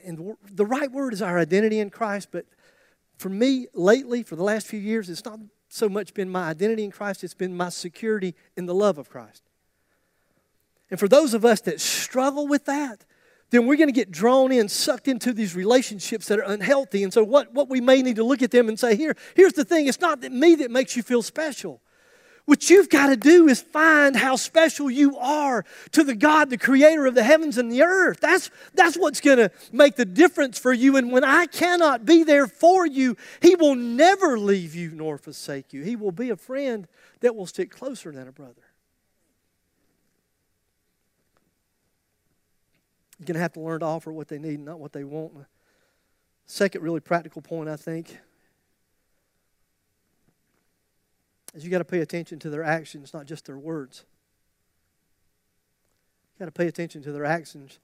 [0.03, 2.45] and the right word is our identity in Christ, but
[3.17, 6.83] for me lately, for the last few years, it's not so much been my identity
[6.83, 9.43] in Christ, it's been my security in the love of Christ.
[10.89, 13.05] And for those of us that struggle with that,
[13.51, 17.03] then we're going to get drawn in, sucked into these relationships that are unhealthy.
[17.03, 19.53] And so, what, what we may need to look at them and say, here, here's
[19.53, 21.81] the thing it's not that me that makes you feel special.
[22.45, 26.59] What you've got to do is find how special you are to the God, the
[26.59, 28.19] creator of the heavens and the earth.
[28.19, 30.95] That's, that's what's going to make the difference for you.
[30.95, 35.73] And when I cannot be there for you, He will never leave you nor forsake
[35.73, 35.81] you.
[35.81, 36.87] He will be a friend
[37.21, 38.53] that will stick closer than a brother.
[43.17, 45.33] You're going to have to learn to offer what they need, not what they want.
[46.45, 48.19] Second, really practical point, I think,
[51.55, 54.03] is you got to pay attention to their actions, not just their words.
[56.33, 57.79] You got to pay attention to their actions,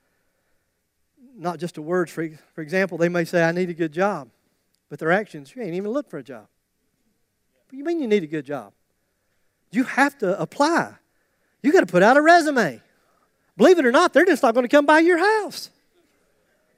[1.38, 2.11] not just the words.
[2.11, 4.30] For, for example, they may say, I need a good job,
[4.89, 6.47] but their actions, you ain't even look for a job.
[7.69, 8.74] What you mean you need a good job?
[9.72, 10.95] You have to apply.
[11.63, 12.82] You got to put out a resume.
[13.55, 15.69] Believe it or not, they're just not going to come by your house.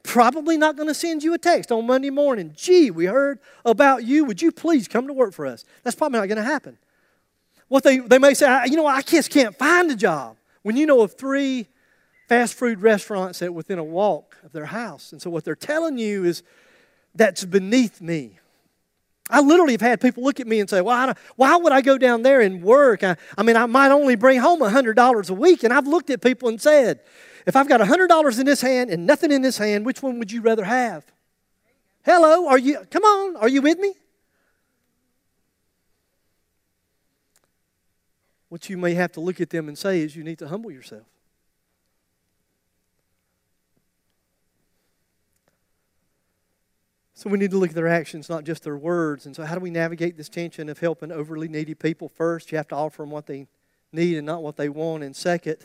[0.04, 2.54] Probably not going to send you a text on Monday morning.
[2.56, 4.26] Gee, we heard about you.
[4.26, 5.64] Would you please come to work for us?
[5.84, 6.78] That's probably not going to happen.
[7.74, 10.38] What they, they may say, "I- you know, I just can't find a job.
[10.62, 11.68] When you know of three
[12.30, 15.12] fast food restaurants that within a walk of their house.
[15.12, 16.44] And so what they're telling you is
[17.16, 18.38] that's beneath me.
[19.28, 21.98] I literally have had people look at me and say, well, why would I go
[21.98, 23.04] down there and work?
[23.04, 25.64] I, I mean, I might only bring home $100 a week.
[25.64, 27.00] And I've looked at people and said,
[27.48, 30.32] if I've got $100 in this hand and nothing in this hand, which one would
[30.32, 31.04] you rather have?
[32.06, 33.96] Hello, are you, come on, are you with me?
[38.54, 40.70] What you may have to look at them and say is you need to humble
[40.70, 41.08] yourself.
[47.16, 49.26] So we need to look at their actions, not just their words.
[49.26, 52.08] And so, how do we navigate this tension of helping overly needy people?
[52.10, 53.48] First, you have to offer them what they
[53.92, 55.02] need and not what they want.
[55.02, 55.58] And second,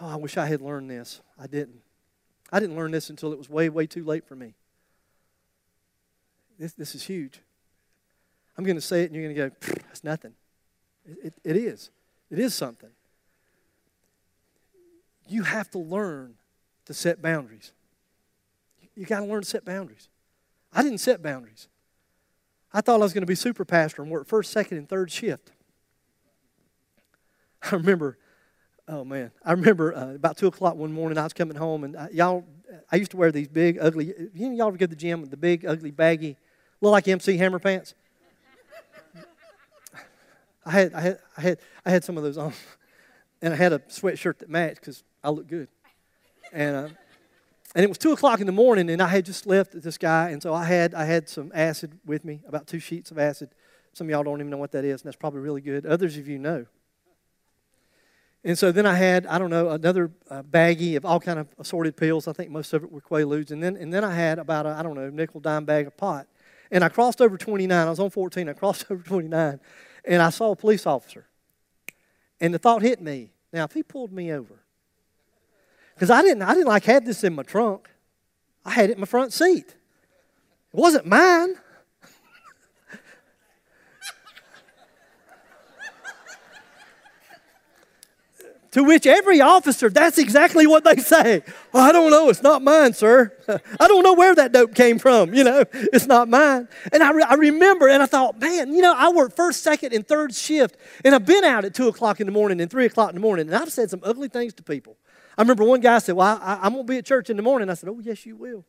[0.00, 1.20] oh, I wish I had learned this.
[1.38, 1.82] I didn't.
[2.50, 4.54] I didn't learn this until it was way, way too late for me.
[6.58, 7.42] This, this is huge.
[8.56, 10.32] I'm going to say it, and you're going to go, that's nothing.
[11.04, 11.90] It, it, is.
[12.30, 12.90] It is something.
[15.28, 16.34] You have to learn
[16.86, 17.72] to set boundaries.
[18.94, 20.08] You got to learn to set boundaries.
[20.72, 21.68] I didn't set boundaries.
[22.72, 25.10] I thought I was going to be super pastor and work first, second, and third
[25.10, 25.52] shift.
[27.62, 28.18] I remember,
[28.88, 31.16] oh man, I remember uh, about two o'clock one morning.
[31.16, 32.44] I was coming home, and I, y'all,
[32.90, 34.12] I used to wear these big, ugly.
[34.34, 36.36] You know, y'all ever go to the gym with the big, ugly, baggy,
[36.80, 37.94] look like MC Hammer pants.
[40.66, 42.52] I had, I had, I had, I had some of those on,
[43.42, 45.68] and I had a sweatshirt that matched because I looked good,
[46.52, 46.76] and.
[46.76, 46.88] Uh,
[47.76, 50.30] and it was two o'clock in the morning, and I had just left this guy,
[50.30, 53.50] and so I had I had some acid with me, about two sheets of acid.
[53.94, 55.84] Some of y'all don't even know what that is, and that's probably really good.
[55.84, 56.66] Others of you know.
[58.44, 61.48] And so then I had I don't know another uh, baggie of all kind of
[61.58, 62.28] assorted pills.
[62.28, 64.70] I think most of it were Quaaludes, and then and then I had about a,
[64.70, 66.28] I don't know nickel dime bag of pot.
[66.70, 67.86] And I crossed over 29.
[67.86, 68.48] I was on 14.
[68.48, 69.60] I crossed over 29,
[70.04, 71.26] and I saw a police officer.
[72.40, 73.30] And the thought hit me.
[73.52, 74.60] Now, if he pulled me over,
[75.94, 77.88] because I didn't, I didn't like have this in my trunk.
[78.64, 79.68] I had it in my front seat.
[79.68, 79.76] It
[80.72, 81.54] wasn't mine.
[88.74, 91.44] To which every officer, that's exactly what they say.
[91.72, 93.32] Well, I don't know, it's not mine, sir.
[93.78, 96.66] I don't know where that dope came from, you know, it's not mine.
[96.92, 99.92] And I, re- I remember, and I thought, man, you know, I work first, second,
[99.92, 102.86] and third shift, and I've been out at 2 o'clock in the morning and 3
[102.86, 104.96] o'clock in the morning, and I've said some ugly things to people.
[105.38, 107.42] I remember one guy said, Well, I, I'm going to be at church in the
[107.42, 107.70] morning.
[107.70, 108.64] I said, Oh, yes, you will.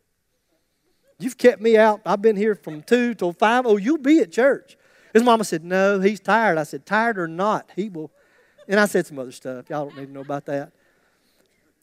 [1.17, 2.01] You've kept me out.
[2.05, 3.65] I've been here from 2 till 5.
[3.65, 4.77] Oh, you'll be at church.
[5.13, 6.57] His mama said, No, he's tired.
[6.57, 8.11] I said, Tired or not, he will.
[8.67, 9.69] And I said some other stuff.
[9.69, 10.71] Y'all don't need to know about that.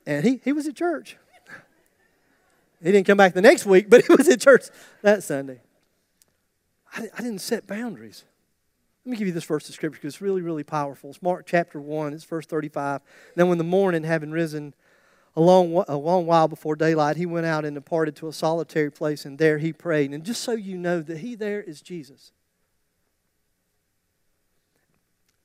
[0.07, 1.17] And he, he was at church.
[2.83, 4.65] He didn't come back the next week, but he was at church
[5.03, 5.61] that Sunday.
[6.93, 8.25] I, I didn't set boundaries.
[9.05, 11.11] Let me give you this verse of scripture because it's really, really powerful.
[11.11, 13.01] It's Mark chapter 1, it's verse 35.
[13.35, 14.75] Then, when the morning, having risen
[15.35, 18.91] a long, a long while before daylight, he went out and departed to a solitary
[18.91, 20.13] place, and there he prayed.
[20.13, 22.33] And just so you know that he there is Jesus.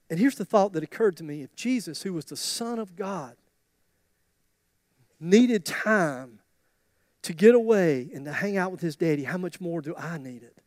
[0.09, 2.95] And here's the thought that occurred to me if Jesus, who was the Son of
[2.95, 3.35] God,
[5.19, 6.39] needed time
[7.23, 10.17] to get away and to hang out with his daddy, how much more do I
[10.17, 10.57] need it?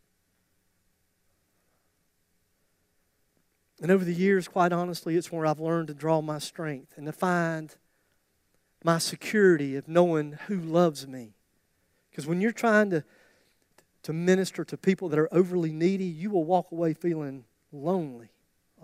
[3.81, 7.07] And over the years, quite honestly, it's where I've learned to draw my strength and
[7.07, 7.75] to find
[8.85, 11.33] my security of knowing who loves me.
[12.11, 13.05] Because when you're trying to,
[14.03, 18.29] to minister to people that are overly needy, you will walk away feeling lonely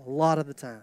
[0.05, 0.83] a lot of the time.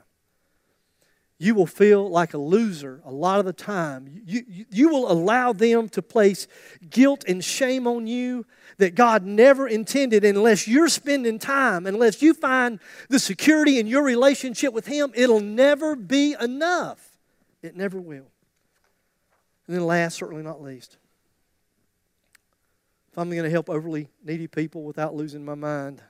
[1.39, 4.21] You will feel like a loser a lot of the time.
[4.25, 6.47] You, you, you will allow them to place
[6.89, 8.45] guilt and shame on you
[8.77, 14.03] that God never intended unless you're spending time, unless you find the security in your
[14.03, 17.17] relationship with Him, it'll never be enough.
[17.61, 18.31] It never will.
[19.67, 20.97] And then, last, certainly not least,
[23.11, 26.01] if I'm going to help overly needy people without losing my mind,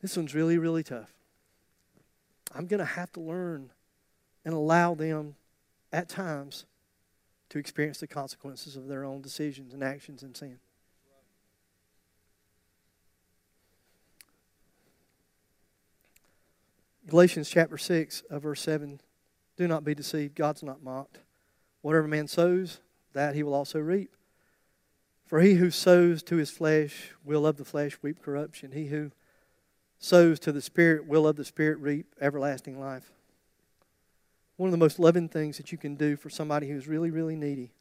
[0.00, 1.12] this one's really, really tough.
[2.54, 3.70] I'm going to have to learn
[4.44, 5.34] and allow them
[5.92, 6.66] at times
[7.50, 10.58] to experience the consequences of their own decisions and actions and sin.
[17.06, 19.00] Galatians chapter 6, uh, verse 7
[19.56, 21.18] Do not be deceived, God's not mocked.
[21.82, 22.80] Whatever man sows,
[23.12, 24.16] that he will also reap.
[25.26, 28.72] For he who sows to his flesh will of the flesh reap corruption.
[28.72, 29.10] He who
[30.04, 33.10] sows to the Spirit will of the Spirit reap everlasting life.
[34.56, 37.34] One of the most loving things that you can do for somebody who's really, really
[37.34, 37.72] needy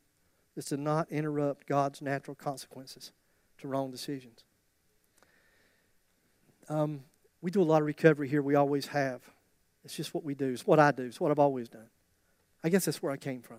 [0.56, 3.12] is to not interrupt God's natural consequences
[3.60, 4.46] to wrong decisions.
[6.70, 7.02] Um,
[7.42, 8.42] we do a lot of recovery here.
[8.42, 9.22] We always have.
[9.84, 10.54] It's just what we do.
[10.54, 11.04] It's what I do.
[11.04, 11.90] It's what I've always done.
[12.64, 13.58] I guess that's where I came from.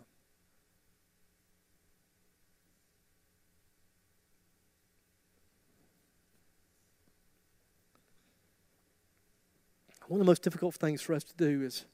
[10.14, 11.86] One of the most difficult things for us to do is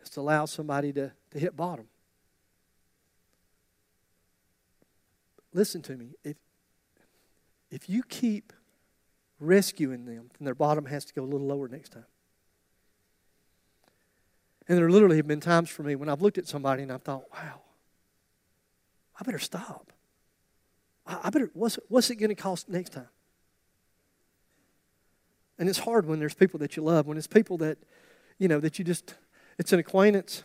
[0.00, 1.88] is to allow somebody to, to hit bottom.
[5.52, 6.10] Listen to me.
[6.22, 6.36] If,
[7.72, 8.52] if you keep
[9.40, 12.06] rescuing them, then their bottom has to go a little lower next time.
[14.68, 17.02] And there literally have been times for me when I've looked at somebody and I've
[17.02, 17.62] thought, wow,
[19.18, 19.93] I better stop.
[21.06, 23.08] I, better, what's, what's it going to cost next time?
[25.58, 27.78] And it's hard when there's people that you love, when it's people that,
[28.38, 29.14] you know, that you just,
[29.58, 30.42] it's an acquaintance.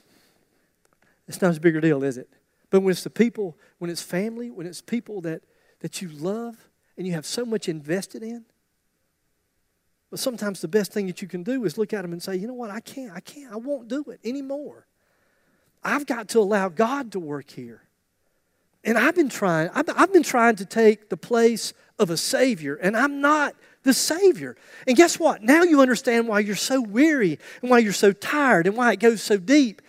[1.27, 2.29] It's not as big a deal, is it?
[2.69, 5.41] But when it's the people, when it's family, when it's people that,
[5.79, 8.45] that you love and you have so much invested in,
[10.09, 12.35] but sometimes the best thing that you can do is look at them and say,
[12.35, 14.87] you know what, I can't, I can't, I won't do it anymore.
[15.83, 17.83] I've got to allow God to work here.
[18.83, 22.75] And I've been trying, I've, I've been trying to take the place of a Savior,
[22.75, 24.55] and I'm not the Savior.
[24.87, 25.43] And guess what?
[25.43, 28.99] Now you understand why you're so weary and why you're so tired and why it
[28.99, 29.81] goes so deep.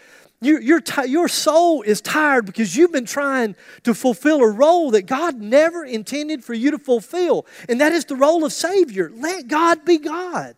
[0.43, 5.03] Your, your, your soul is tired because you've been trying to fulfill a role that
[5.03, 9.13] God never intended for you to fulfill, and that is the role of Savior.
[9.15, 10.57] Let God be God.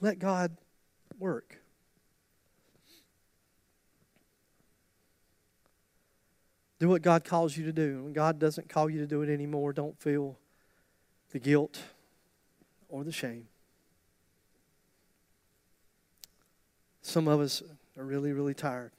[0.00, 0.56] Let God
[1.18, 1.57] work.
[6.78, 8.02] Do what God calls you to do.
[8.04, 10.38] When God doesn't call you to do it anymore, don't feel
[11.32, 11.80] the guilt
[12.88, 13.48] or the shame.
[17.02, 17.62] Some of us
[17.96, 18.92] are really, really tired.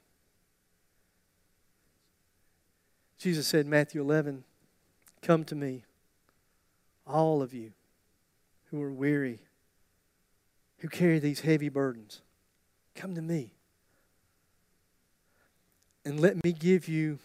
[3.18, 4.44] Jesus said in Matthew 11,
[5.22, 5.84] Come to me,
[7.06, 7.72] all of you
[8.70, 9.40] who are weary,
[10.78, 12.20] who carry these heavy burdens.
[12.94, 13.52] Come to me.
[16.04, 17.18] And let me give you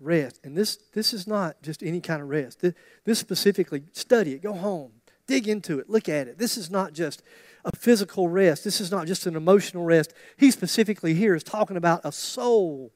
[0.00, 0.40] rest.
[0.44, 2.60] And this, this is not just any kind of rest.
[2.60, 2.74] This,
[3.04, 4.92] this specifically, study it, go home,
[5.26, 6.38] dig into it, look at it.
[6.38, 7.22] This is not just
[7.64, 8.64] a physical rest.
[8.64, 10.14] This is not just an emotional rest.
[10.36, 12.92] He specifically here is talking about a soul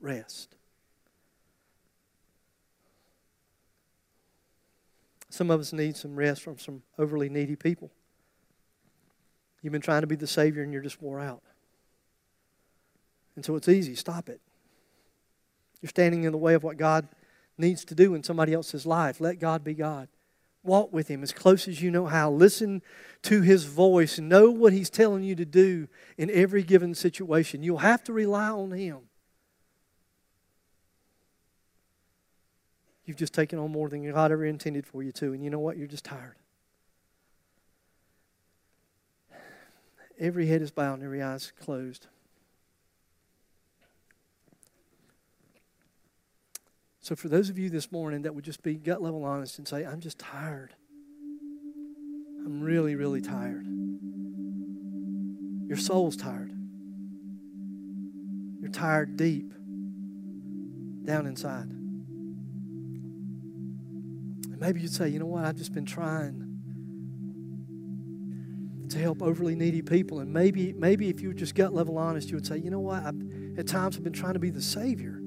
[0.00, 0.56] rest.
[5.28, 7.90] Some of us need some rest from some overly needy people.
[9.62, 11.42] You've been trying to be the Savior and you're just wore out.
[13.34, 13.94] And so it's easy.
[13.96, 14.40] Stop it.
[15.84, 17.06] You're standing in the way of what God
[17.58, 19.20] needs to do in somebody else's life.
[19.20, 20.08] Let God be God.
[20.62, 22.30] Walk with Him as close as you know how.
[22.30, 22.80] Listen
[23.24, 24.18] to His voice.
[24.18, 27.62] Know what He's telling you to do in every given situation.
[27.62, 29.00] You'll have to rely on Him.
[33.04, 35.58] You've just taken on more than God ever intended for you to, and you know
[35.58, 35.76] what?
[35.76, 36.36] You're just tired.
[40.18, 42.06] Every head is bowed and every eye is closed.
[47.04, 49.68] So, for those of you this morning that would just be gut level honest and
[49.68, 50.74] say, I'm just tired.
[52.46, 53.66] I'm really, really tired.
[55.68, 56.50] Your soul's tired.
[58.58, 59.52] You're tired deep
[61.04, 61.68] down inside.
[64.46, 66.40] And maybe you'd say, you know what, I've just been trying
[68.88, 70.20] to help overly needy people.
[70.20, 72.80] And maybe, maybe if you were just gut level honest, you would say, you know
[72.80, 73.20] what, I've,
[73.58, 75.20] at times I've been trying to be the Savior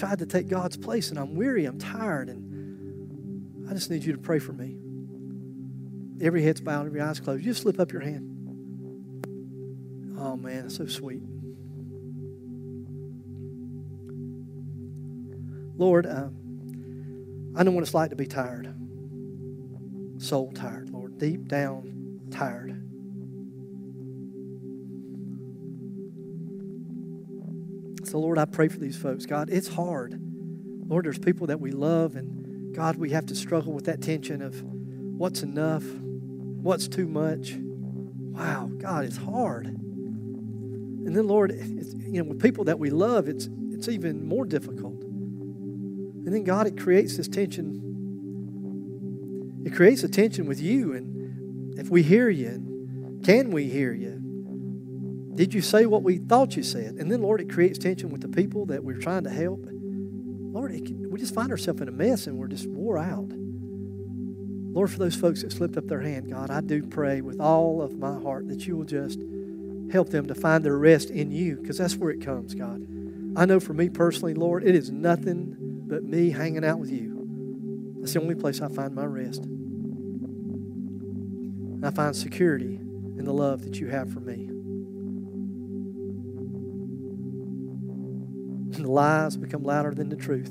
[0.00, 4.12] tried to take God's place and I'm weary, I'm tired, and I just need you
[4.12, 4.78] to pray for me.
[6.24, 7.44] Every head's bowed, every eye's closed.
[7.44, 8.26] You just slip up your hand.
[10.18, 11.22] Oh man, that's so sweet.
[15.76, 16.28] Lord, uh,
[17.54, 18.74] I know what it's like to be tired.
[20.16, 21.18] Soul tired, Lord.
[21.18, 22.79] Deep down tired.
[28.10, 29.24] So, Lord, I pray for these folks.
[29.24, 30.20] God, it's hard.
[30.88, 34.42] Lord, there's people that we love, and God, we have to struggle with that tension
[34.42, 37.54] of what's enough, what's too much.
[37.56, 39.66] Wow, God, it's hard.
[39.66, 45.04] And then, Lord, you know, with people that we love, it's it's even more difficult.
[45.04, 47.76] And then, God, it creates this tension.
[49.64, 54.19] It creates a tension with you, and if we hear you, can we hear you?
[55.34, 56.94] Did you say what we thought you said?
[56.96, 59.64] And then, Lord, it creates tension with the people that we're trying to help.
[59.64, 63.30] Lord, can, we just find ourselves in a mess and we're just wore out.
[64.72, 67.82] Lord, for those folks that slipped up their hand, God, I do pray with all
[67.82, 69.20] of my heart that you will just
[69.92, 72.86] help them to find their rest in you because that's where it comes, God.
[73.36, 75.56] I know for me personally, Lord, it is nothing
[75.86, 77.96] but me hanging out with you.
[78.00, 79.44] That's the only place I find my rest.
[81.82, 84.59] I find security in the love that you have for me.
[88.80, 90.50] And lies become louder than the truth.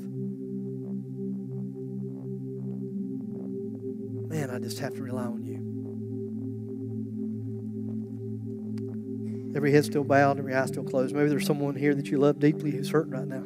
[4.30, 5.56] Man, I just have to rely on you.
[9.56, 11.12] Every head still bowed, every eye still closed.
[11.12, 13.42] Maybe there's someone here that you love deeply who's hurting right now.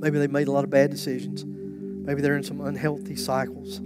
[0.00, 1.44] Maybe they've made a lot of bad decisions.
[1.44, 3.76] Maybe they're in some unhealthy cycles.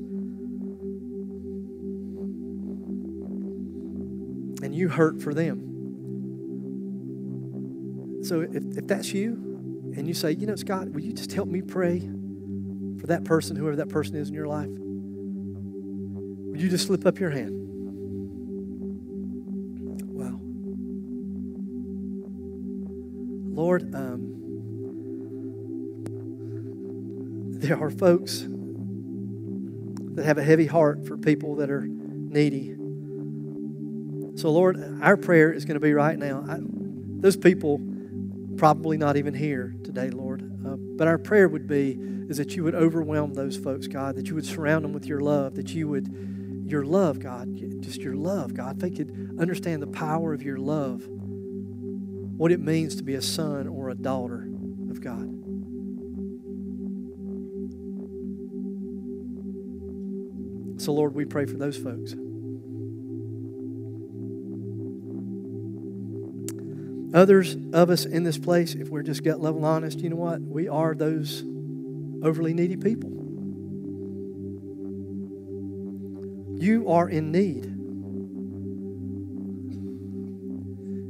[4.62, 5.73] And you hurt for them.
[8.24, 11.46] So if, if that's you, and you say, you know, Scott, will you just help
[11.48, 12.00] me pray
[12.98, 14.70] for that person, whoever that person is in your life?
[14.70, 17.52] Would you just slip up your hand?
[20.08, 20.40] Wow.
[23.54, 24.30] Lord, um,
[27.60, 28.46] there are folks
[30.14, 32.74] that have a heavy heart for people that are needy.
[34.40, 36.44] So, Lord, our prayer is going to be right now.
[36.48, 36.58] I,
[37.20, 37.80] those people
[38.64, 40.40] probably not even here today, Lord.
[40.66, 41.98] Uh, but our prayer would be
[42.30, 45.20] is that you would overwhelm those folks, God, that you would surround them with your
[45.20, 48.80] love, that you would, your love, God, just your love, God.
[48.80, 53.68] They could understand the power of your love, what it means to be a son
[53.68, 54.48] or a daughter
[54.88, 55.28] of God.
[60.80, 62.14] So, Lord, we pray for those folks.
[67.14, 70.40] Others of us in this place, if we're just gut level honest, you know what?
[70.40, 71.44] We are those
[72.24, 73.10] overly needy people.
[76.60, 77.66] You are in need.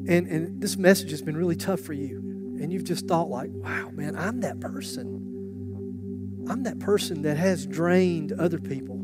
[0.06, 2.18] And, and this message has been really tough for you.
[2.60, 6.44] And you've just thought, like, wow, man, I'm that person.
[6.50, 8.96] I'm that person that has drained other people.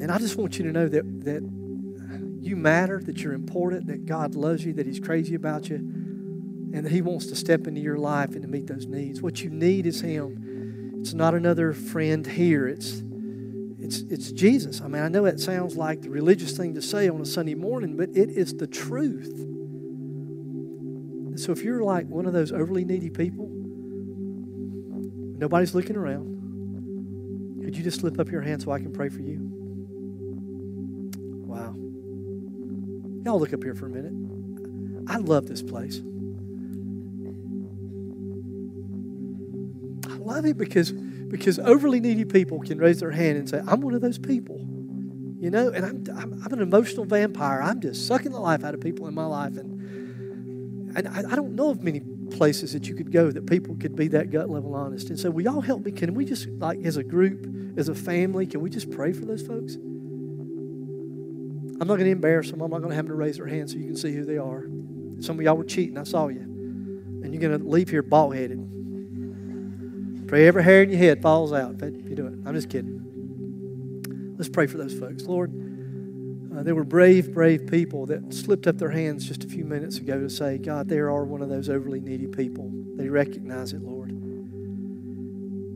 [0.00, 1.42] And I just want you to know that, that
[2.46, 6.84] you matter, that you're important, that God loves you, that He's crazy about you, and
[6.84, 9.22] that He wants to step into your life and to meet those needs.
[9.22, 11.00] What you need is Him.
[11.00, 12.66] It's not another friend here.
[12.66, 13.02] It's
[13.78, 14.80] it's it's Jesus.
[14.80, 17.54] I mean, I know it sounds like the religious thing to say on a Sunday
[17.54, 19.32] morning, but it is the truth.
[21.38, 23.46] So if you're like one of those overly needy people,
[25.38, 29.20] nobody's looking around, could you just slip up your hand so I can pray for
[29.20, 29.53] you?
[33.24, 34.12] Y'all look up here for a minute.
[35.08, 36.00] I love this place.
[40.12, 43.80] I love it because, because overly needy people can raise their hand and say, I'm
[43.80, 44.58] one of those people.
[45.40, 47.60] You know, and I'm, I'm, I'm an emotional vampire.
[47.60, 49.56] I'm just sucking the life out of people in my life.
[49.56, 52.00] And, and I, I don't know of many
[52.30, 55.10] places that you could go that people could be that gut level honest.
[55.10, 55.92] And so, will y'all help me?
[55.92, 57.46] Can we just, like, as a group,
[57.78, 59.76] as a family, can we just pray for those folks?
[61.80, 62.60] I'm not going to embarrass them.
[62.60, 64.24] I'm not going to have them to raise their hands so you can see who
[64.24, 64.64] they are.
[65.20, 65.98] Some of y'all were cheating.
[65.98, 66.40] I saw you.
[66.40, 68.60] And you're going to leave here bald headed.
[70.28, 72.34] Pray every hair in your head falls out if you do it.
[72.46, 74.34] I'm just kidding.
[74.38, 75.24] Let's pray for those folks.
[75.24, 75.52] Lord,
[76.56, 79.98] uh, there were brave, brave people that slipped up their hands just a few minutes
[79.98, 82.70] ago to say, God, they are one of those overly needy people.
[82.96, 84.12] They recognize it, Lord.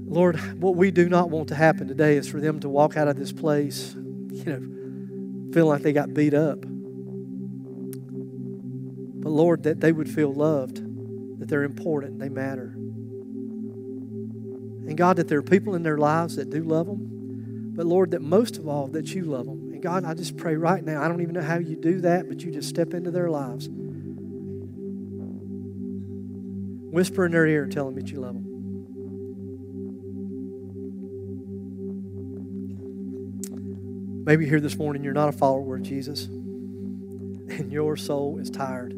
[0.07, 3.09] Lord, what we do not want to happen today is for them to walk out
[3.09, 4.78] of this place, you know,
[5.53, 6.61] feeling like they got beat up.
[9.21, 10.77] But Lord, that they would feel loved,
[11.41, 12.75] that they're important, they matter.
[14.87, 18.13] And God, that there are people in their lives that do love them, but Lord,
[18.13, 19.71] that most of all, that you love them.
[19.73, 22.29] And God, I just pray right now, I don't even know how you do that,
[22.29, 23.69] but you just step into their lives.
[26.91, 28.48] Whisper in their ear and tell them that you love them.
[34.29, 38.93] Maybe here this morning you're not a follower of Jesus and your soul is tired.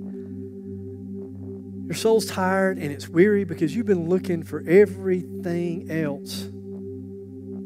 [1.87, 6.49] Your soul's tired and it's weary because you've been looking for everything else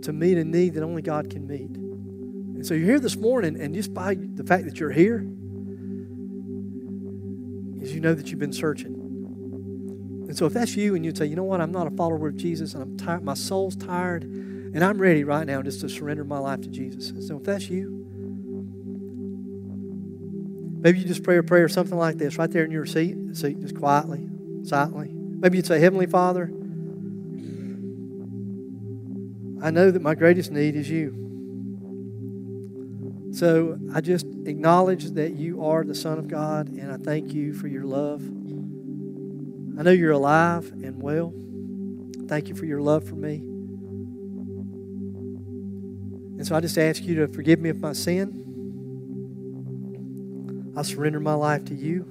[0.04, 1.70] to meet a need that only God can meet.
[1.70, 5.20] And so you're here this morning, and just by the fact that you're here,
[7.82, 8.92] is you know that you've been searching.
[10.28, 12.28] And so if that's you and you'd say, you know what, I'm not a follower
[12.28, 14.24] of Jesus and I'm tired, my soul's tired,
[14.74, 17.12] and I'm ready right now just to surrender my life to Jesus.
[17.28, 18.04] So if that's you,
[20.80, 23.16] maybe you just pray a prayer, or something like this, right there in your seat,
[23.34, 24.28] seat, just quietly,
[24.64, 25.10] silently.
[25.12, 26.50] Maybe you'd say, Heavenly Father,
[29.62, 31.20] I know that my greatest need is you.
[33.32, 37.52] So I just acknowledge that you are the Son of God, and I thank you
[37.54, 38.22] for your love.
[39.78, 41.32] I know you're alive and well.
[42.28, 43.53] Thank you for your love for me.
[46.36, 48.40] And so I just ask you to forgive me of my sin.
[50.76, 52.04] I surrender my life to you.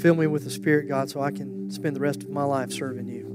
[0.00, 2.72] Fill me with the Spirit, God, so I can spend the rest of my life
[2.72, 3.26] serving you.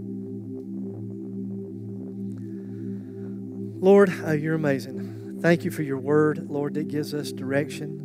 [3.81, 5.39] Lord, uh, you're amazing.
[5.41, 7.99] Thank you for your word, Lord, that gives us direction.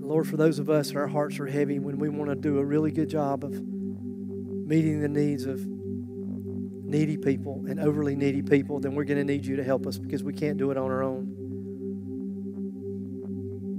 [0.00, 2.64] Lord, for those of us our hearts are heavy when we want to do a
[2.64, 3.52] really good job of
[4.68, 9.46] meeting the needs of needy people and overly needy people, then we're going to need
[9.46, 11.36] you to help us because we can't do it on our own.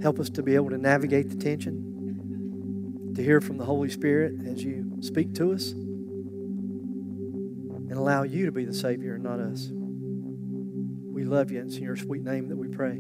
[0.02, 4.34] Help us to be able to navigate the tension, to hear from the Holy Spirit
[4.48, 9.70] as you speak to us, and allow you to be the Savior and not us.
[9.72, 11.60] We love you.
[11.60, 13.00] and It's in your sweet name that we pray.